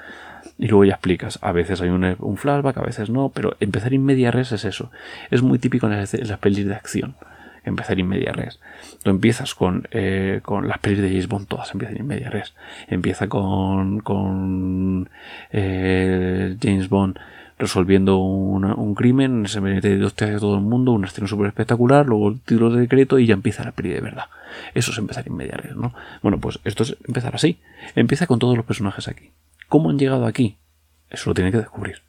y 0.58 0.68
luego 0.68 0.84
ya 0.84 0.94
explicas. 0.94 1.40
A 1.42 1.54
veces 1.54 1.80
hay 1.80 1.90
un, 1.90 2.38
flashback, 2.38 2.78
a 2.78 2.82
veces 2.82 3.10
no, 3.10 3.30
pero 3.30 3.56
empezar 3.62 3.94
inmedia 3.94 4.32
res 4.32 4.52
es 4.52 4.66
eso. 4.66 4.92
Es 5.32 5.42
muy 5.42 5.60
típico 5.60 5.88
en 5.88 5.98
las, 5.98 6.12
pelis 6.40 6.66
de 6.66 6.76
acción. 6.76 7.16
Empezar 7.66 8.00
inmedia 8.00 8.32
res. 8.32 8.60
Tú 9.04 9.10
empiezas 9.10 9.56
con, 9.56 9.88
eh, 9.92 10.40
con 10.44 10.68
las 10.68 10.80
pelis 10.80 11.02
de 11.02 11.10
James 11.10 11.28
Bond, 11.28 11.48
todas 11.48 11.72
empiezan 11.72 11.98
inmedia 11.98 12.30
res. 12.30 12.54
Empieza 12.88 13.28
con, 13.28 14.00
con 14.00 15.10
eh, 15.52 16.56
James 16.62 16.90
Bond 16.90 17.18
resolviendo 17.58 18.18
un 18.18 18.96
crimen, 18.96 19.48
se 19.48 19.62
mete 19.62 19.98
de 19.98 20.06
hostias 20.06 20.32
a 20.32 20.40
todo 20.40 20.56
el 20.56 20.62
mundo, 20.62 20.92
una 20.92 21.08
escena 21.08 21.28
súper 21.28 21.48
espectacular, 21.48 22.06
luego 22.06 22.30
el 22.30 22.40
tiro 22.42 22.70
de 22.70 22.82
decreto 22.82 23.18
y 23.18 23.28
ya 23.28 23.34
empieza 23.34 23.64
la 23.64 23.72
peli 23.72 23.90
de 23.90 24.02
verdad. 24.02 24.26
Eso 24.74 24.92
es 24.92 24.98
empezar 24.98 25.26
inmediato, 25.28 25.74
¿no? 25.76 25.94
Bueno, 26.22 26.40
pues 26.40 26.60
esto 26.66 26.84
es 26.84 26.98
empezar 27.08 27.36
así. 27.36 27.60
Empieza 27.96 28.28
con 28.28 28.40
todos 28.40 28.58
los 28.58 28.66
personajes 28.66 29.08
aquí. 29.08 29.32
¿Cómo 29.70 29.90
han 29.90 30.00
llegado 30.00 30.26
aquí? 30.26 30.58
Eso 31.10 31.30
lo 31.30 31.34
tiene 31.34 31.52
que 31.52 31.58
descubrir. 31.58 32.02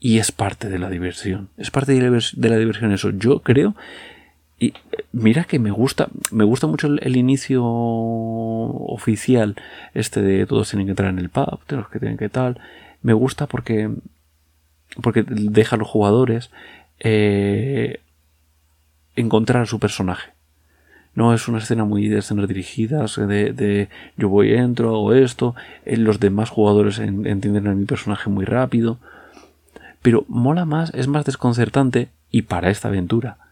Y 0.00 0.18
es 0.18 0.32
parte 0.32 0.68
de 0.68 0.78
la 0.78 0.90
diversión. 0.90 1.48
Es 1.56 1.70
parte 1.70 1.92
de 1.92 2.48
la 2.48 2.56
diversión 2.58 2.92
eso. 2.92 3.10
Yo 3.10 3.40
creo 3.40 3.74
y 4.64 4.72
mira 5.12 5.44
que 5.44 5.58
me 5.58 5.70
gusta, 5.70 6.08
me 6.30 6.44
gusta 6.44 6.66
mucho 6.66 6.86
el, 6.86 7.16
inicio 7.16 7.62
oficial, 7.64 9.56
este 9.92 10.22
de 10.22 10.46
todos 10.46 10.70
tienen 10.70 10.86
que 10.86 10.92
entrar 10.92 11.10
en 11.10 11.18
el 11.18 11.28
pub, 11.28 11.60
los 11.68 11.88
que 11.88 11.98
tienen 11.98 12.16
que 12.16 12.30
tal. 12.30 12.58
Me 13.02 13.12
gusta 13.12 13.46
porque 13.46 13.90
porque 15.02 15.22
deja 15.26 15.76
a 15.76 15.78
los 15.78 15.88
jugadores 15.88 16.50
eh, 17.00 18.00
encontrar 19.16 19.64
a 19.64 19.66
su 19.66 19.78
personaje. 19.78 20.30
No 21.14 21.34
es 21.34 21.46
una 21.46 21.58
escena 21.58 21.84
muy 21.84 22.08
de 22.08 22.20
escenas 22.20 22.48
dirigidas, 22.48 23.16
de, 23.16 23.88
yo 24.16 24.30
voy, 24.30 24.54
entro, 24.54 24.98
o 24.98 25.12
esto. 25.12 25.54
Eh, 25.84 25.98
los 25.98 26.20
demás 26.20 26.48
jugadores 26.48 26.98
entienden 26.98 27.66
a 27.66 27.74
mi 27.74 27.84
personaje 27.84 28.30
muy 28.30 28.46
rápido. 28.46 28.98
Pero 30.00 30.24
mola 30.28 30.64
más, 30.64 30.92
es 30.94 31.06
más 31.06 31.24
desconcertante, 31.24 32.08
y 32.30 32.42
para 32.42 32.70
esta 32.70 32.88
aventura 32.88 33.43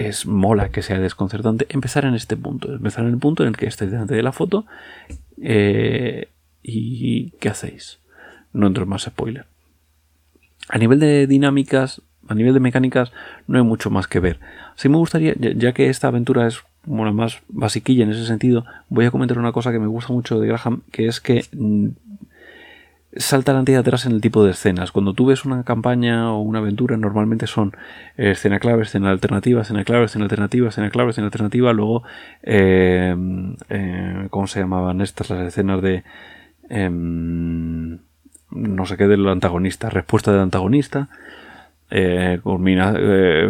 es 0.00 0.24
mola 0.24 0.70
que 0.70 0.80
sea 0.80 0.98
desconcertante 0.98 1.66
empezar 1.68 2.06
en 2.06 2.14
este 2.14 2.34
punto. 2.34 2.72
Empezar 2.72 3.04
en 3.04 3.10
el 3.10 3.18
punto 3.18 3.42
en 3.42 3.50
el 3.50 3.56
que 3.56 3.66
estéis 3.66 3.90
delante 3.90 4.14
de 4.14 4.22
la 4.22 4.32
foto. 4.32 4.64
Eh, 5.42 6.28
¿Y 6.62 7.32
qué 7.32 7.50
hacéis? 7.50 7.98
No 8.54 8.66
entro 8.66 8.84
en 8.84 8.88
más 8.88 9.02
spoiler. 9.02 9.44
A 10.70 10.78
nivel 10.78 11.00
de 11.00 11.26
dinámicas, 11.26 12.00
a 12.28 12.34
nivel 12.34 12.54
de 12.54 12.60
mecánicas, 12.60 13.12
no 13.46 13.58
hay 13.58 13.64
mucho 13.64 13.90
más 13.90 14.06
que 14.06 14.20
ver. 14.20 14.40
Sí 14.74 14.88
me 14.88 14.96
gustaría, 14.96 15.34
ya 15.36 15.72
que 15.72 15.90
esta 15.90 16.08
aventura 16.08 16.46
es 16.46 16.62
bueno, 16.84 17.12
más 17.12 17.42
basiquilla 17.48 18.04
en 18.04 18.10
ese 18.10 18.24
sentido, 18.24 18.64
voy 18.88 19.04
a 19.04 19.10
comentar 19.10 19.38
una 19.38 19.52
cosa 19.52 19.70
que 19.70 19.78
me 19.78 19.86
gusta 19.86 20.14
mucho 20.14 20.40
de 20.40 20.48
Graham, 20.48 20.80
que 20.92 21.08
es 21.08 21.20
que 21.20 21.44
salta 23.16 23.52
adelante 23.52 23.72
y 23.72 23.74
atrás 23.74 24.06
en 24.06 24.12
el 24.12 24.20
tipo 24.20 24.44
de 24.44 24.52
escenas. 24.52 24.92
Cuando 24.92 25.14
tú 25.14 25.26
ves 25.26 25.44
una 25.44 25.64
campaña 25.64 26.32
o 26.32 26.40
una 26.40 26.60
aventura, 26.60 26.96
normalmente 26.96 27.46
son 27.46 27.72
eh, 28.16 28.32
escena 28.32 28.60
clave, 28.60 28.82
escena 28.82 29.10
alternativa, 29.10 29.62
escena 29.62 29.84
clave, 29.84 30.04
escena 30.04 30.24
alternativa, 30.24 30.68
escena 30.68 30.90
clave, 30.90 31.10
escena 31.10 31.26
alternativa, 31.26 31.72
luego, 31.72 32.04
eh, 32.42 33.14
eh, 33.68 34.26
¿cómo 34.30 34.46
se 34.46 34.60
llamaban 34.60 35.00
estas? 35.00 35.30
Las 35.30 35.46
escenas 35.46 35.82
de... 35.82 36.04
Em, 36.68 37.98
no 38.50 38.86
sé 38.86 38.96
qué 38.96 39.06
del 39.06 39.28
antagonista, 39.28 39.90
respuesta 39.90 40.32
del 40.32 40.40
antagonista, 40.40 41.08
eh, 41.90 42.40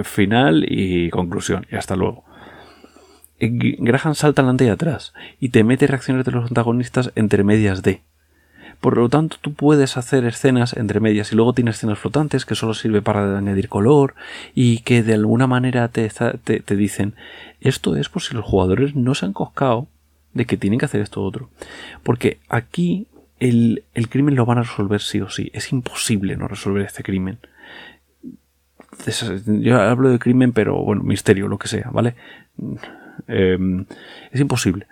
final 0.05 0.65
y 0.69 1.11
conclusión. 1.11 1.67
Y 1.71 1.77
hasta 1.77 1.97
luego. 1.97 2.25
Graham 3.39 4.15
salta 4.15 4.43
adelante 4.43 4.67
y 4.67 4.69
atrás 4.69 5.15
y 5.39 5.49
te 5.49 5.65
mete 5.65 5.87
reacciones 5.87 6.27
de 6.27 6.33
los 6.33 6.49
antagonistas 6.49 7.13
entre 7.15 7.45
medias 7.45 7.83
de. 7.83 8.03
Por 8.81 8.97
lo 8.97 9.09
tanto, 9.09 9.37
tú 9.41 9.53
puedes 9.53 9.97
hacer 9.97 10.25
escenas 10.25 10.75
entre 10.75 11.01
medias 11.01 11.33
y 11.33 11.37
luego 11.37 11.53
tienes 11.53 11.77
escenas 11.77 11.99
flotantes 11.99 12.47
que 12.47 12.55
solo 12.55 12.73
sirve 12.73 13.03
para 13.03 13.37
añadir 13.37 13.69
color 13.69 14.15
y 14.55 14.79
que 14.79 15.03
de 15.03 15.15
alguna 15.15 15.47
manera 15.47 15.89
te, 15.89 16.11
te, 16.45 16.61
te 16.61 16.77
dicen 16.77 17.15
esto 17.61 17.97
es 17.97 18.09
por 18.09 18.23
si 18.23 18.35
los 18.35 18.45
jugadores 18.45 18.95
no 18.95 19.15
se 19.15 19.27
han 19.27 19.35
coscado 19.35 19.89
de 20.33 20.47
que 20.47 20.57
tienen 20.57 20.79
que 20.79 20.87
hacer 20.87 21.01
esto 21.01 21.23
otro. 21.23 21.51
Porque 22.03 22.39
aquí 22.49 23.07
el, 23.39 23.85
crimen 24.09 24.35
lo 24.35 24.47
van 24.47 24.59
a 24.59 24.63
resolver 24.63 25.01
sí 25.01 25.21
o 25.21 25.29
sí. 25.29 25.51
Es 25.53 25.73
imposible 25.73 26.37
no 26.37 26.49
resolver 26.49 26.85
este 26.85 27.03
crimen. 27.03 27.39
Yo 29.47 29.81
hablo 29.81 30.11
de 30.11 30.19
crimen, 30.19 30.53
pero 30.53 30.83
bueno, 30.83 31.03
misterio, 31.03 31.49
lo 31.49 31.59
que 31.59 31.69
sea, 31.69 31.91
¿vale? 31.91 32.15
Em, 33.27 33.87
es 34.31 34.41
imposible. 34.41 34.87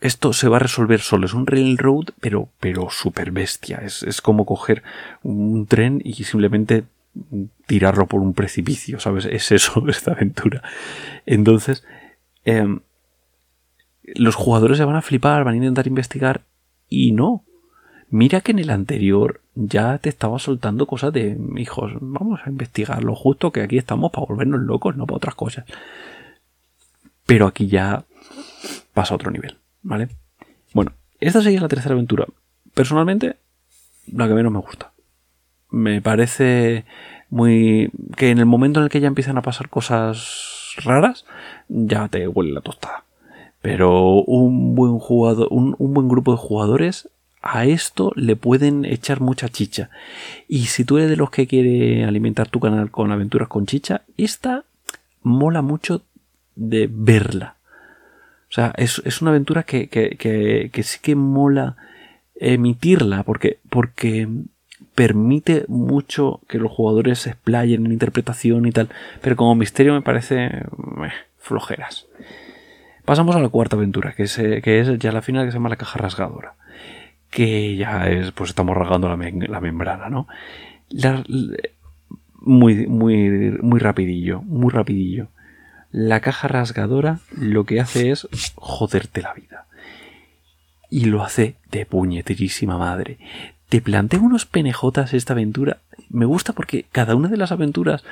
Esto 0.00 0.32
se 0.32 0.48
va 0.48 0.56
a 0.56 0.60
resolver 0.60 1.00
solo. 1.00 1.26
Es 1.26 1.34
un 1.34 1.46
railroad, 1.46 2.06
pero, 2.20 2.48
pero 2.60 2.90
super 2.90 3.30
bestia. 3.30 3.78
Es, 3.78 4.20
como 4.20 4.44
coger 4.44 4.82
un 5.22 5.66
tren 5.66 6.00
y 6.04 6.24
simplemente 6.24 6.84
tirarlo 7.66 8.06
por 8.06 8.20
un 8.20 8.34
precipicio, 8.34 9.00
¿sabes? 9.00 9.24
Es 9.24 9.52
eso 9.52 9.84
esta 9.88 10.12
aventura. 10.12 10.62
Entonces, 11.26 11.84
em, 12.44 12.80
los 14.02 14.34
jugadores 14.34 14.78
se 14.78 14.84
van 14.84 14.96
a 14.96 15.02
flipar, 15.02 15.44
van 15.44 15.54
a 15.54 15.58
intentar 15.58 15.86
investigar 15.86 16.42
y 16.88 17.12
no. 17.12 17.44
Mira 18.10 18.42
que 18.42 18.52
en 18.52 18.58
el 18.58 18.70
anterior 18.70 19.40
ya 19.54 19.98
te 19.98 20.08
estaba 20.08 20.38
soltando 20.38 20.86
cosas 20.86 21.12
de, 21.12 21.36
hijos, 21.56 21.92
vamos 22.00 22.40
a 22.44 22.50
investigar 22.50 23.02
lo 23.02 23.14
justo 23.14 23.50
que 23.50 23.62
aquí 23.62 23.78
estamos 23.78 24.12
para 24.12 24.26
volvernos 24.26 24.60
locos, 24.60 24.96
no 24.96 25.06
para 25.06 25.16
otras 25.16 25.34
cosas. 25.34 25.64
Pero 27.26 27.46
aquí 27.46 27.66
ya 27.68 28.04
pasa 28.92 29.14
a 29.14 29.16
otro 29.16 29.30
nivel, 29.30 29.56
¿vale? 29.84 30.08
Bueno, 30.72 30.92
esta 31.20 31.40
sería 31.40 31.60
la 31.60 31.68
tercera 31.68 31.94
aventura. 31.94 32.26
Personalmente, 32.74 33.36
la 34.12 34.26
que 34.26 34.34
menos 34.34 34.52
me 34.52 34.58
gusta. 34.58 34.92
Me 35.70 36.02
parece 36.02 36.84
muy... 37.30 37.90
que 38.16 38.30
en 38.30 38.38
el 38.38 38.46
momento 38.46 38.80
en 38.80 38.84
el 38.84 38.90
que 38.90 39.00
ya 39.00 39.06
empiezan 39.06 39.38
a 39.38 39.42
pasar 39.42 39.68
cosas 39.68 40.74
raras, 40.78 41.24
ya 41.68 42.08
te 42.08 42.26
huele 42.26 42.52
la 42.52 42.60
tostada. 42.60 43.04
Pero 43.62 44.22
un 44.22 44.74
buen 44.74 44.98
jugador, 44.98 45.48
un, 45.50 45.76
un 45.78 45.94
buen 45.94 46.08
grupo 46.08 46.32
de 46.32 46.38
jugadores 46.38 47.08
a 47.40 47.66
esto 47.66 48.12
le 48.16 48.36
pueden 48.36 48.84
echar 48.84 49.20
mucha 49.20 49.48
chicha. 49.48 49.90
Y 50.48 50.66
si 50.66 50.84
tú 50.84 50.96
eres 50.96 51.10
de 51.10 51.16
los 51.16 51.30
que 51.30 51.46
quiere 51.46 52.04
alimentar 52.04 52.48
tu 52.48 52.58
canal 52.58 52.90
con 52.90 53.12
aventuras 53.12 53.48
con 53.48 53.66
chicha, 53.66 54.02
esta 54.16 54.64
mola 55.22 55.62
mucho 55.62 56.02
de 56.56 56.88
verla. 56.90 57.53
O 58.54 58.56
sea, 58.56 58.72
es, 58.76 59.20
una 59.20 59.32
aventura 59.32 59.64
que, 59.64 59.88
que, 59.88 60.82
sí 60.84 61.00
que 61.02 61.16
mola 61.16 61.74
emitirla 62.36 63.24
porque, 63.24 63.58
porque 63.68 64.28
permite 64.94 65.64
mucho 65.66 66.40
que 66.46 66.58
los 66.58 66.70
jugadores 66.70 67.18
se 67.18 67.30
explayen 67.30 67.84
en 67.84 67.90
interpretación 67.90 68.64
y 68.66 68.70
tal. 68.70 68.90
Pero 69.22 69.34
como 69.34 69.56
misterio 69.56 69.92
me 69.92 70.02
parece 70.02 70.44
eh, 70.44 70.62
flojeras. 71.38 72.06
Pasamos 73.04 73.34
a 73.34 73.40
la 73.40 73.48
cuarta 73.48 73.74
aventura, 73.74 74.12
que 74.12 74.22
es, 74.22 74.38
eh, 74.38 74.62
que 74.62 74.78
es 74.78 75.00
ya 75.00 75.10
la 75.10 75.20
final 75.20 75.46
que 75.46 75.50
se 75.50 75.56
llama 75.56 75.68
la 75.68 75.74
caja 75.74 75.98
rasgadora 75.98 76.54
que 77.30 77.74
ya 77.74 78.08
es, 78.08 78.30
pues 78.30 78.50
estamos 78.50 78.76
rasgando 78.76 79.08
la, 79.08 79.60
membrana, 79.60 80.08
¿no? 80.08 80.28
muy, 82.42 82.86
muy, 82.86 83.58
muy 83.60 83.80
rapidillo, 83.80 84.40
muy 84.42 84.70
rapidillo. 84.70 85.26
La 85.96 86.18
caja 86.18 86.48
rasgadora 86.48 87.20
lo 87.38 87.66
que 87.66 87.78
hace 87.78 88.10
es 88.10 88.26
joderte 88.56 89.22
la 89.22 89.32
vida. 89.32 89.66
Y 90.90 91.04
lo 91.04 91.22
hace 91.22 91.54
de 91.70 91.86
puñeterísima 91.86 92.76
madre. 92.76 93.18
Te 93.68 93.80
plantea 93.80 94.18
unos 94.18 94.44
penejotas 94.44 95.14
esta 95.14 95.34
aventura. 95.34 95.78
Me 96.08 96.24
gusta 96.24 96.52
porque 96.52 96.84
cada 96.90 97.14
una 97.14 97.28
de 97.28 97.36
las 97.36 97.52
aventuras 97.52 98.02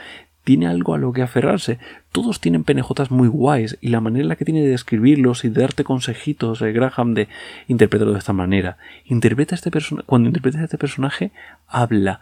tiene 0.44 0.68
algo 0.68 0.94
a 0.94 0.98
lo 0.98 1.12
que 1.12 1.22
aferrarse. 1.22 1.80
Todos 2.12 2.38
tienen 2.38 2.62
penejotas 2.62 3.10
muy 3.10 3.26
guays 3.26 3.76
y 3.80 3.88
la 3.88 4.00
manera 4.00 4.22
en 4.22 4.28
la 4.28 4.36
que 4.36 4.44
tiene 4.44 4.62
de 4.62 4.68
describirlos 4.68 5.44
y 5.44 5.48
de 5.48 5.62
darte 5.62 5.82
consejitos, 5.82 6.60
de 6.60 6.72
Graham, 6.72 7.14
de 7.14 7.26
interpretarlo 7.66 8.12
de 8.12 8.20
esta 8.20 8.32
manera. 8.32 8.76
Interpreta 9.06 9.56
este 9.56 9.72
cuando 10.06 10.28
interpreta 10.28 10.60
a 10.60 10.64
este 10.66 10.78
personaje, 10.78 11.32
habla 11.66 12.20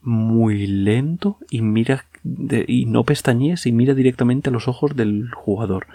muy 0.00 0.66
lento 0.66 1.36
y 1.50 1.60
mira 1.60 2.06
y 2.24 2.86
no 2.86 3.04
pestañees 3.04 3.66
y 3.66 3.72
mira 3.72 3.94
directamente 3.94 4.50
a 4.50 4.52
los 4.52 4.68
ojos 4.68 4.96
del 4.96 5.30
jugador. 5.32 5.86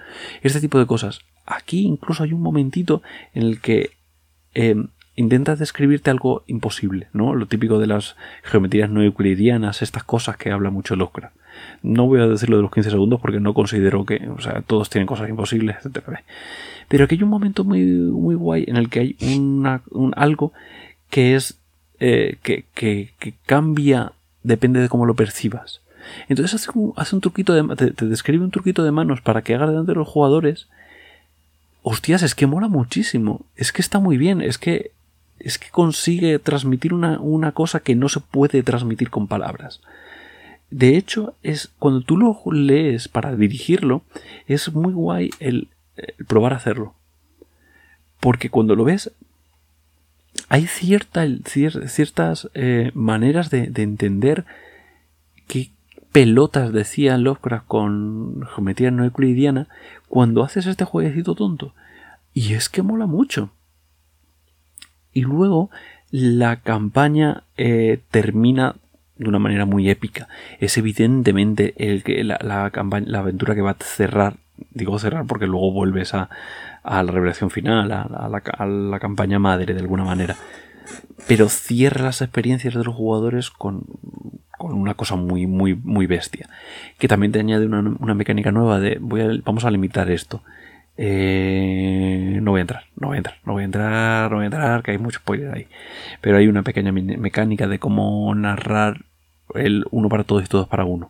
Este 0.41 0.61
tipo 0.61 0.79
de 0.79 0.85
cosas. 0.85 1.21
Aquí 1.45 1.81
incluso 1.81 2.23
hay 2.23 2.33
un 2.33 2.41
momentito 2.41 3.01
en 3.33 3.43
el 3.43 3.59
que 3.59 3.91
eh, 4.53 4.75
intenta 5.15 5.55
describirte 5.55 6.09
algo 6.09 6.43
imposible, 6.47 7.07
¿no? 7.11 7.35
Lo 7.35 7.45
típico 7.45 7.77
de 7.77 7.87
las 7.87 8.15
geometrías 8.43 8.89
no 8.89 9.03
euclidianas, 9.03 9.81
estas 9.81 10.03
cosas 10.03 10.37
que 10.37 10.51
habla 10.51 10.69
mucho 10.69 10.95
Lovecraft. 10.95 11.35
No 11.83 12.07
voy 12.07 12.21
a 12.21 12.27
decirlo 12.27 12.55
de 12.55 12.61
los 12.61 12.71
15 12.71 12.89
segundos 12.89 13.19
porque 13.19 13.41
no 13.41 13.53
considero 13.53 14.05
que, 14.05 14.29
o 14.29 14.39
sea, 14.39 14.61
todos 14.61 14.89
tienen 14.89 15.07
cosas 15.07 15.29
imposibles, 15.29 15.75
etc. 15.85 16.19
Pero 16.87 17.03
aquí 17.03 17.15
hay 17.15 17.23
un 17.23 17.29
momento 17.29 17.65
muy, 17.65 17.83
muy 17.83 18.35
guay 18.35 18.63
en 18.67 18.77
el 18.77 18.89
que 18.89 18.99
hay 18.99 19.17
un, 19.21 20.13
algo 20.15 20.53
que 21.09 21.35
es, 21.35 21.59
eh, 21.99 22.37
que, 22.41 22.65
que, 22.73 23.33
cambia, 23.45 24.13
depende 24.43 24.79
de 24.79 24.87
cómo 24.87 25.05
lo 25.05 25.15
percibas. 25.15 25.81
Entonces 26.27 26.55
hace 26.55 26.71
un, 26.77 26.93
hace 26.95 27.15
un 27.15 27.21
truquito 27.21 27.53
de, 27.53 27.75
te, 27.75 28.05
describe 28.05 28.43
un 28.43 28.51
truquito 28.51 28.83
de 28.83 28.91
manos 28.91 29.21
para 29.21 29.41
que 29.41 29.55
haga 29.55 29.67
delante 29.67 29.91
de 29.91 29.97
los 29.97 30.07
jugadores 30.07 30.67
hostias, 31.81 32.23
es 32.23 32.35
que 32.35 32.47
mola 32.47 32.67
muchísimo. 32.67 33.45
Es 33.55 33.71
que 33.71 33.81
está 33.81 33.99
muy 33.99 34.17
bien. 34.17 34.41
Es 34.41 34.57
que, 34.57 34.91
es 35.39 35.57
que 35.57 35.69
consigue 35.69 36.39
transmitir 36.39 36.93
una, 36.93 37.19
una 37.19 37.51
cosa 37.51 37.79
que 37.79 37.95
no 37.95 38.09
se 38.09 38.19
puede 38.19 38.63
transmitir 38.63 39.09
con 39.09 39.27
palabras. 39.27 39.81
De 40.71 40.97
hecho, 40.97 41.35
es 41.41 41.71
cuando 41.79 42.01
tú 42.01 42.17
lo 42.17 42.39
lees 42.51 43.07
para 43.07 43.35
dirigirlo, 43.35 44.03
es 44.47 44.71
muy 44.73 44.93
guay 44.93 45.31
el, 45.39 45.67
probar 46.27 46.53
a 46.53 46.57
hacerlo. 46.57 46.93
Porque 48.19 48.49
cuando 48.49 48.75
lo 48.75 48.83
ves, 48.83 49.11
hay 50.47 50.67
cierta, 50.67 51.25
ciertas 51.45 52.49
eh, 52.53 52.91
maneras 52.93 53.49
de, 53.49 53.67
de, 53.67 53.81
entender 53.81 54.45
qué 55.47 55.71
pelotas 56.11 56.73
decía 56.73 57.17
Lovecraft 57.17 57.67
con 57.67 58.45
geometría 58.53 58.91
no 58.91 59.03
euclidiana 59.03 59.67
cuando 60.07 60.43
haces 60.43 60.65
este 60.65 60.85
jueguecito 60.85 61.35
tonto. 61.35 61.73
Y 62.33 62.53
es 62.53 62.69
que 62.69 62.81
mola 62.81 63.05
mucho. 63.05 63.51
Y 65.13 65.21
luego 65.21 65.69
la 66.11 66.61
campaña 66.61 67.43
eh, 67.57 68.01
termina 68.11 68.75
de 69.17 69.29
una 69.29 69.39
manera 69.39 69.65
muy 69.65 69.89
épica. 69.89 70.27
Es 70.59 70.77
evidentemente 70.77 71.73
el 71.77 72.03
que 72.03 72.23
la, 72.23 72.39
la, 72.41 72.71
la, 73.05 73.19
aventura 73.19 73.53
que 73.53 73.61
va 73.61 73.71
a 73.71 73.77
cerrar, 73.79 74.37
digo 74.71 74.97
cerrar 74.97 75.25
porque 75.25 75.45
luego 75.45 75.71
vuelves 75.71 76.13
a, 76.13 76.29
a 76.83 77.03
la 77.03 77.11
revelación 77.11 77.49
final, 77.49 77.91
a, 77.91 78.01
a, 78.03 78.29
la, 78.29 78.37
a, 78.57 78.65
la, 78.65 78.99
campaña 78.99 79.37
madre 79.37 79.73
de 79.73 79.81
alguna 79.81 80.05
manera. 80.05 80.35
Pero 81.27 81.49
cierra 81.49 82.05
las 82.05 82.21
experiencias 82.21 82.73
de 82.73 82.83
los 82.83 82.95
jugadores 82.95 83.49
con, 83.51 83.83
con 84.59 84.73
una 84.73 84.93
cosa 84.93 85.15
muy, 85.15 85.47
muy, 85.47 85.73
muy 85.73 86.05
bestia. 86.05 86.47
Que 86.99 87.07
también 87.07 87.31
te 87.31 87.39
añade 87.39 87.65
una, 87.65 87.79
una 87.79 88.13
mecánica 88.13 88.51
nueva 88.51 88.79
de 88.79 88.97
voy 88.99 89.41
vamos 89.43 89.63
a 89.63 89.71
limitar 89.71 90.11
esto. 90.11 90.43
Eh, 90.97 92.39
no 92.41 92.51
voy 92.51 92.59
a 92.59 92.61
entrar, 92.61 92.83
no 92.97 93.07
voy 93.07 93.15
a 93.15 93.19
entrar, 93.19 93.37
no 93.45 93.53
voy 93.53 93.61
a 93.61 93.65
entrar, 93.65 94.29
no 94.29 94.35
voy 94.35 94.43
a 94.43 94.47
entrar, 94.47 94.83
que 94.83 94.91
hay 94.91 94.97
mucho 94.97 95.19
spoiler 95.19 95.53
ahí. 95.53 95.67
Pero 96.19 96.37
hay 96.37 96.47
una 96.49 96.61
pequeña 96.61 96.91
mecánica 96.91 97.67
de 97.67 97.79
cómo 97.79 98.35
narrar 98.35 99.05
el 99.55 99.85
uno 99.91 100.09
para 100.09 100.25
todos 100.25 100.43
y 100.43 100.47
todos 100.47 100.67
para 100.67 100.83
uno. 100.83 101.09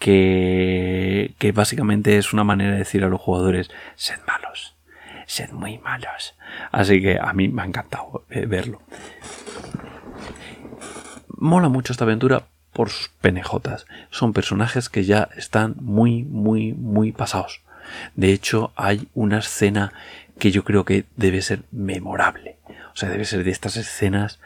Que, 0.00 1.34
que 1.38 1.52
básicamente 1.52 2.18
es 2.18 2.32
una 2.32 2.42
manera 2.42 2.72
de 2.72 2.78
decir 2.78 3.04
a 3.04 3.08
los 3.08 3.20
jugadores, 3.20 3.70
sed 3.94 4.18
malos, 4.26 4.76
sed 5.26 5.52
muy 5.52 5.78
malos. 5.78 6.34
Así 6.72 7.00
que 7.00 7.20
a 7.20 7.32
mí 7.32 7.46
me 7.46 7.62
ha 7.62 7.66
encantado 7.66 8.24
eh, 8.28 8.46
verlo. 8.46 8.82
Mola 11.28 11.68
mucho 11.68 11.92
esta 11.92 12.04
aventura 12.04 12.42
por 12.72 12.90
sus 12.90 13.08
penejotas. 13.20 13.86
Son 14.10 14.32
personajes 14.32 14.88
que 14.88 15.04
ya 15.04 15.28
están 15.36 15.76
muy, 15.80 16.24
muy, 16.24 16.72
muy 16.72 17.12
pasados. 17.12 17.60
De 18.14 18.32
hecho, 18.32 18.72
hay 18.76 19.08
una 19.14 19.38
escena 19.38 19.92
que 20.38 20.50
yo 20.50 20.64
creo 20.64 20.84
que 20.84 21.04
debe 21.16 21.42
ser 21.42 21.62
memorable. 21.70 22.56
O 22.92 22.96
sea, 22.96 23.08
debe 23.08 23.24
ser 23.24 23.44
de 23.44 23.50
estas 23.50 23.76
escenas 23.76 24.40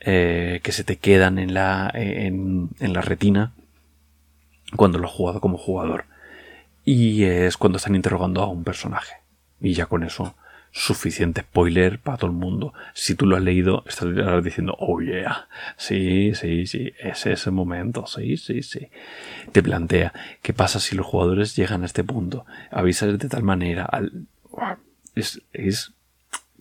eh, 0.00 0.60
que 0.62 0.72
se 0.72 0.84
te 0.84 0.96
quedan 0.96 1.38
en 1.38 1.54
la, 1.54 1.90
en, 1.94 2.70
en 2.80 2.92
la 2.92 3.00
retina 3.00 3.52
cuando 4.76 4.98
lo 4.98 5.06
has 5.06 5.12
jugado 5.14 5.40
como 5.40 5.58
jugador. 5.58 6.04
Y 6.84 7.24
es 7.24 7.56
cuando 7.56 7.78
están 7.78 7.94
interrogando 7.94 8.42
a 8.42 8.48
un 8.48 8.64
personaje. 8.64 9.14
Y 9.60 9.74
ya 9.74 9.86
con 9.86 10.02
eso, 10.02 10.34
suficiente 10.72 11.42
spoiler 11.42 11.98
para 11.98 12.18
todo 12.18 12.30
el 12.30 12.36
mundo. 12.36 12.72
Si 12.94 13.14
tú 13.14 13.26
lo 13.26 13.36
has 13.36 13.42
leído, 13.42 13.84
estás 13.86 14.08
diciendo, 14.44 14.76
oh 14.78 15.00
yeah, 15.00 15.48
sí, 15.76 16.34
sí, 16.34 16.66
sí, 16.66 16.92
es 16.98 17.26
ese 17.26 17.50
momento, 17.50 18.06
sí, 18.06 18.36
sí, 18.36 18.62
sí. 18.62 18.88
Te 19.52 19.62
plantea, 19.62 20.12
¿qué 20.42 20.52
pasa 20.52 20.78
si 20.80 20.96
los 20.96 21.06
jugadores 21.06 21.56
llegan 21.56 21.82
a 21.82 21.86
este 21.86 22.04
punto? 22.04 22.46
Avisas 22.70 23.18
de 23.18 23.28
tal 23.28 23.42
manera, 23.42 23.84
al... 23.84 24.26
es, 25.14 25.42
es 25.52 25.92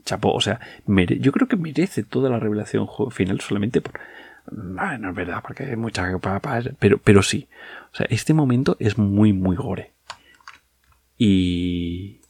chapo, 0.05 0.31
o 0.31 0.41
sea, 0.41 0.59
yo 0.87 1.31
creo 1.31 1.47
que 1.47 1.55
merece 1.55 2.03
toda 2.03 2.29
la 2.29 2.39
revelación 2.39 2.87
final 3.11 3.41
solamente 3.41 3.81
por... 3.81 3.99
no 4.51 5.09
es 5.09 5.15
verdad, 5.15 5.43
porque 5.43 5.63
hay 5.65 5.75
mucha... 5.75 6.09
Pero, 6.79 6.97
pero 6.97 7.21
sí, 7.21 7.47
o 7.93 7.95
sea, 7.95 8.07
este 8.09 8.33
momento 8.33 8.75
es 8.79 8.97
muy, 8.97 9.33
muy 9.33 9.55
gore. 9.55 9.91
Y... 11.17 12.21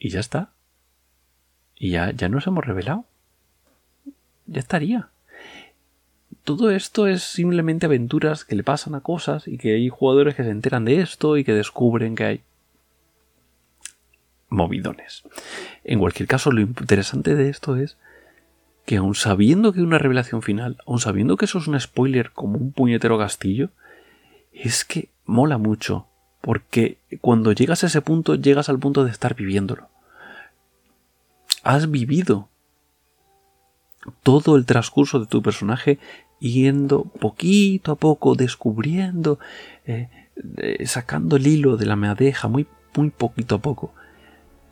Y 0.00 0.10
ya 0.10 0.20
está. 0.20 0.52
Y 1.78 1.90
ya, 1.90 2.10
ya 2.10 2.28
nos 2.28 2.46
hemos 2.46 2.64
revelado. 2.64 3.04
Ya 4.46 4.60
estaría. 4.60 5.08
Todo 6.44 6.70
esto 6.70 7.06
es 7.06 7.22
simplemente 7.22 7.86
aventuras 7.86 8.44
que 8.44 8.56
le 8.56 8.64
pasan 8.64 8.94
a 8.94 9.00
cosas 9.00 9.46
y 9.46 9.58
que 9.58 9.74
hay 9.74 9.88
jugadores 9.88 10.34
que 10.34 10.44
se 10.44 10.50
enteran 10.50 10.84
de 10.84 11.00
esto 11.00 11.36
y 11.36 11.44
que 11.44 11.52
descubren 11.52 12.16
que 12.16 12.24
hay 12.24 12.40
movidones. 14.48 15.24
En 15.84 15.98
cualquier 15.98 16.26
caso, 16.26 16.50
lo 16.50 16.62
interesante 16.62 17.34
de 17.34 17.50
esto 17.50 17.76
es 17.76 17.98
que 18.86 18.96
aun 18.96 19.14
sabiendo 19.14 19.72
que 19.72 19.80
hay 19.80 19.84
una 19.84 19.98
revelación 19.98 20.40
final, 20.40 20.78
aun 20.86 20.98
sabiendo 20.98 21.36
que 21.36 21.44
eso 21.44 21.58
es 21.58 21.66
un 21.66 21.78
spoiler 21.78 22.30
como 22.30 22.56
un 22.56 22.72
puñetero 22.72 23.18
castillo, 23.18 23.68
es 24.50 24.86
que 24.86 25.10
mola 25.26 25.58
mucho, 25.58 26.06
porque 26.40 26.96
cuando 27.20 27.52
llegas 27.52 27.84
a 27.84 27.88
ese 27.88 28.00
punto, 28.00 28.36
llegas 28.36 28.70
al 28.70 28.78
punto 28.78 29.04
de 29.04 29.10
estar 29.10 29.34
viviéndolo 29.34 29.90
has 31.64 31.90
vivido 31.90 32.48
todo 34.22 34.56
el 34.56 34.66
transcurso 34.66 35.20
de 35.20 35.26
tu 35.26 35.42
personaje 35.42 35.98
yendo 36.38 37.04
poquito 37.04 37.92
a 37.92 37.96
poco, 37.96 38.34
descubriendo, 38.34 39.38
eh, 39.86 40.08
sacando 40.86 41.36
el 41.36 41.46
hilo 41.46 41.76
de 41.76 41.86
la 41.86 41.96
madeja 41.96 42.48
muy, 42.48 42.66
muy 42.96 43.10
poquito 43.10 43.56
a 43.56 43.58
poco. 43.58 43.92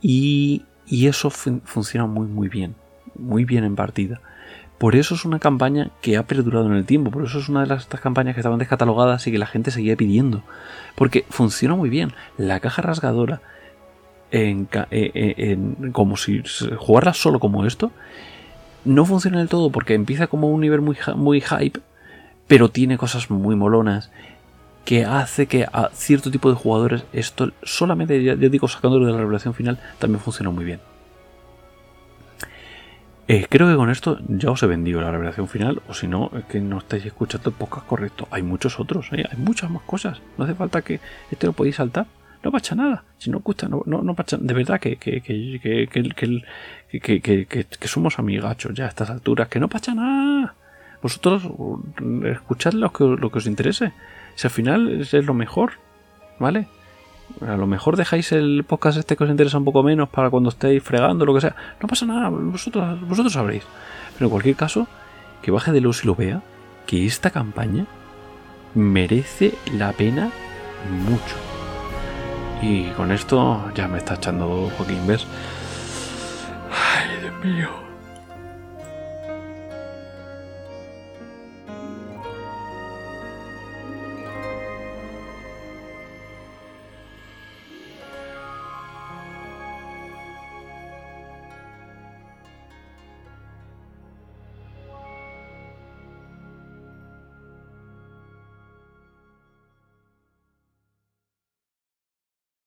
Y, 0.01 0.65
y 0.85 1.07
eso 1.07 1.29
fun 1.29 1.61
funciona 1.65 2.07
muy, 2.07 2.27
muy 2.27 2.47
bien, 2.47 2.75
muy 3.15 3.45
bien 3.45 3.63
en 3.63 3.75
partida. 3.75 4.21
Por 4.77 4.95
eso 4.95 5.15
es 5.15 5.25
una 5.25 5.39
campaña 5.39 5.89
que 6.01 6.17
ha 6.17 6.27
perdurado 6.27 6.67
en 6.67 6.73
el 6.73 6.85
tiempo, 6.85 7.09
por 7.09 7.25
eso 7.25 7.39
es 7.39 7.49
una 7.49 7.61
de 7.61 7.67
las 7.67 7.81
estas 7.81 7.99
campañas 7.99 8.35
que 8.35 8.41
estaban 8.41 8.59
descatalogadas 8.59 9.25
y 9.25 9.31
que 9.31 9.39
la 9.39 9.47
gente 9.47 9.71
seguía 9.71 9.95
pidiendo. 9.95 10.43
Porque 10.95 11.25
funciona 11.29 11.75
muy 11.75 11.89
bien. 11.89 12.13
La 12.37 12.59
caja 12.59 12.83
rasgadora 12.83 13.41
en, 14.31 14.67
eh, 14.91 15.11
eh, 15.13 15.33
en, 15.37 15.91
como 15.91 16.17
si 16.17 16.43
jugarla 16.77 17.13
solo 17.13 17.39
como 17.39 17.65
esto, 17.65 17.91
no 18.85 19.05
funciona 19.05 19.39
del 19.39 19.49
todo 19.49 19.71
porque 19.71 19.93
empieza 19.93 20.27
como 20.27 20.49
un 20.49 20.61
nivel 20.61 20.81
muy, 20.81 20.97
muy 21.15 21.41
hype, 21.41 21.79
pero 22.47 22.69
tiene 22.69 22.97
cosas 22.97 23.29
muy 23.29 23.55
molonas 23.55 24.11
que 24.85 25.03
hace 25.03 25.47
que 25.47 25.65
a 25.65 25.89
cierto 25.93 26.31
tipo 26.31 26.49
de 26.49 26.55
jugadores 26.55 27.03
esto 27.11 27.51
solamente, 27.63 28.23
ya, 28.23 28.35
digo, 28.35 28.69
sacándolo 28.69 29.05
de 29.05 29.11
la 29.11 29.17
revelación 29.17 29.53
final, 29.53 29.79
también 29.99 30.21
funciona 30.21 30.49
muy 30.49 30.63
bien. 30.63 30.79
Eh, 33.27 33.45
creo 33.49 33.67
que 33.67 33.75
con 33.75 33.89
esto 33.89 34.17
ya 34.29 34.49
os 34.49 34.63
he 34.63 34.67
vendido 34.67 35.01
la 35.01 35.11
revelación 35.11 35.49
final, 35.49 35.81
o 35.89 35.93
si 35.93 36.07
no, 36.07 36.31
es 36.37 36.45
que 36.45 36.61
no 36.61 36.77
estáis 36.77 37.05
escuchando 37.05 37.51
pocas 37.51 37.83
correcto. 37.83 38.29
Hay 38.31 38.43
muchos 38.43 38.79
otros, 38.79 39.09
hay 39.11 39.25
muchas 39.37 39.69
más 39.69 39.83
cosas. 39.83 40.21
No 40.37 40.45
hace 40.45 40.55
falta 40.55 40.81
que 40.81 41.01
este 41.29 41.47
lo 41.47 41.51
podéis 41.51 41.75
saltar 41.75 42.05
no 42.47 42.51
pasa 42.51 42.75
nada. 42.75 43.03
Si 43.17 43.29
no 43.29 43.39
gusta, 43.39 43.67
no, 43.67 43.83
no, 43.85 44.13
pasa 44.15 44.37
De 44.39 44.53
verdad 44.53 44.79
que, 44.79 44.95
que, 44.95 45.21
que, 45.21 45.87
que, 46.89 47.87
somos 47.89 48.19
amigachos 48.19 48.73
ya 48.73 48.85
a 48.85 48.87
estas 48.87 49.09
alturas, 49.09 49.49
que 49.49 49.59
no 49.59 49.67
pasa 49.67 49.93
nada. 49.93 50.55
Vosotros 51.01 51.43
escuchad 52.23 52.71
lo 52.71 52.93
que, 52.93 53.03
lo 53.03 53.29
que 53.29 53.37
os 53.39 53.47
interese. 53.47 53.91
Si 54.35 54.47
al 54.47 54.51
final 54.51 55.01
es 55.01 55.13
lo 55.13 55.33
mejor, 55.33 55.73
¿vale? 56.39 56.67
A 57.41 57.57
lo 57.57 57.67
mejor 57.67 57.97
dejáis 57.97 58.31
el 58.31 58.63
podcast 58.63 58.97
este 58.97 59.17
que 59.17 59.25
os 59.25 59.29
interesa 59.29 59.57
un 59.57 59.65
poco 59.65 59.83
menos 59.83 60.07
para 60.07 60.29
cuando 60.29 60.47
estéis 60.47 60.81
fregando, 60.81 61.25
lo 61.25 61.33
que 61.33 61.41
sea. 61.41 61.55
No 61.81 61.89
pasa 61.89 62.05
nada, 62.05 62.29
vosotros, 62.29 63.01
vosotros 63.01 63.33
sabréis. 63.33 63.63
Pero 64.13 64.27
en 64.27 64.31
cualquier 64.31 64.55
caso, 64.55 64.87
que 65.41 65.51
baje 65.51 65.73
de 65.73 65.81
luz 65.81 66.05
y 66.05 66.07
lo 66.07 66.15
vea, 66.15 66.41
que 66.85 67.05
esta 67.05 67.29
campaña 67.29 67.87
merece 68.73 69.53
la 69.73 69.91
pena 69.91 70.31
mucho. 71.05 71.46
Y 72.61 72.85
con 72.91 73.11
esto 73.11 73.71
ya 73.75 73.87
me 73.87 73.99
está 73.99 74.15
echando 74.15 74.71
Joaquín, 74.77 75.05
¿ves? 75.05 75.25
Ay, 76.71 77.21
Dios 77.21 77.45
mío. 77.45 77.86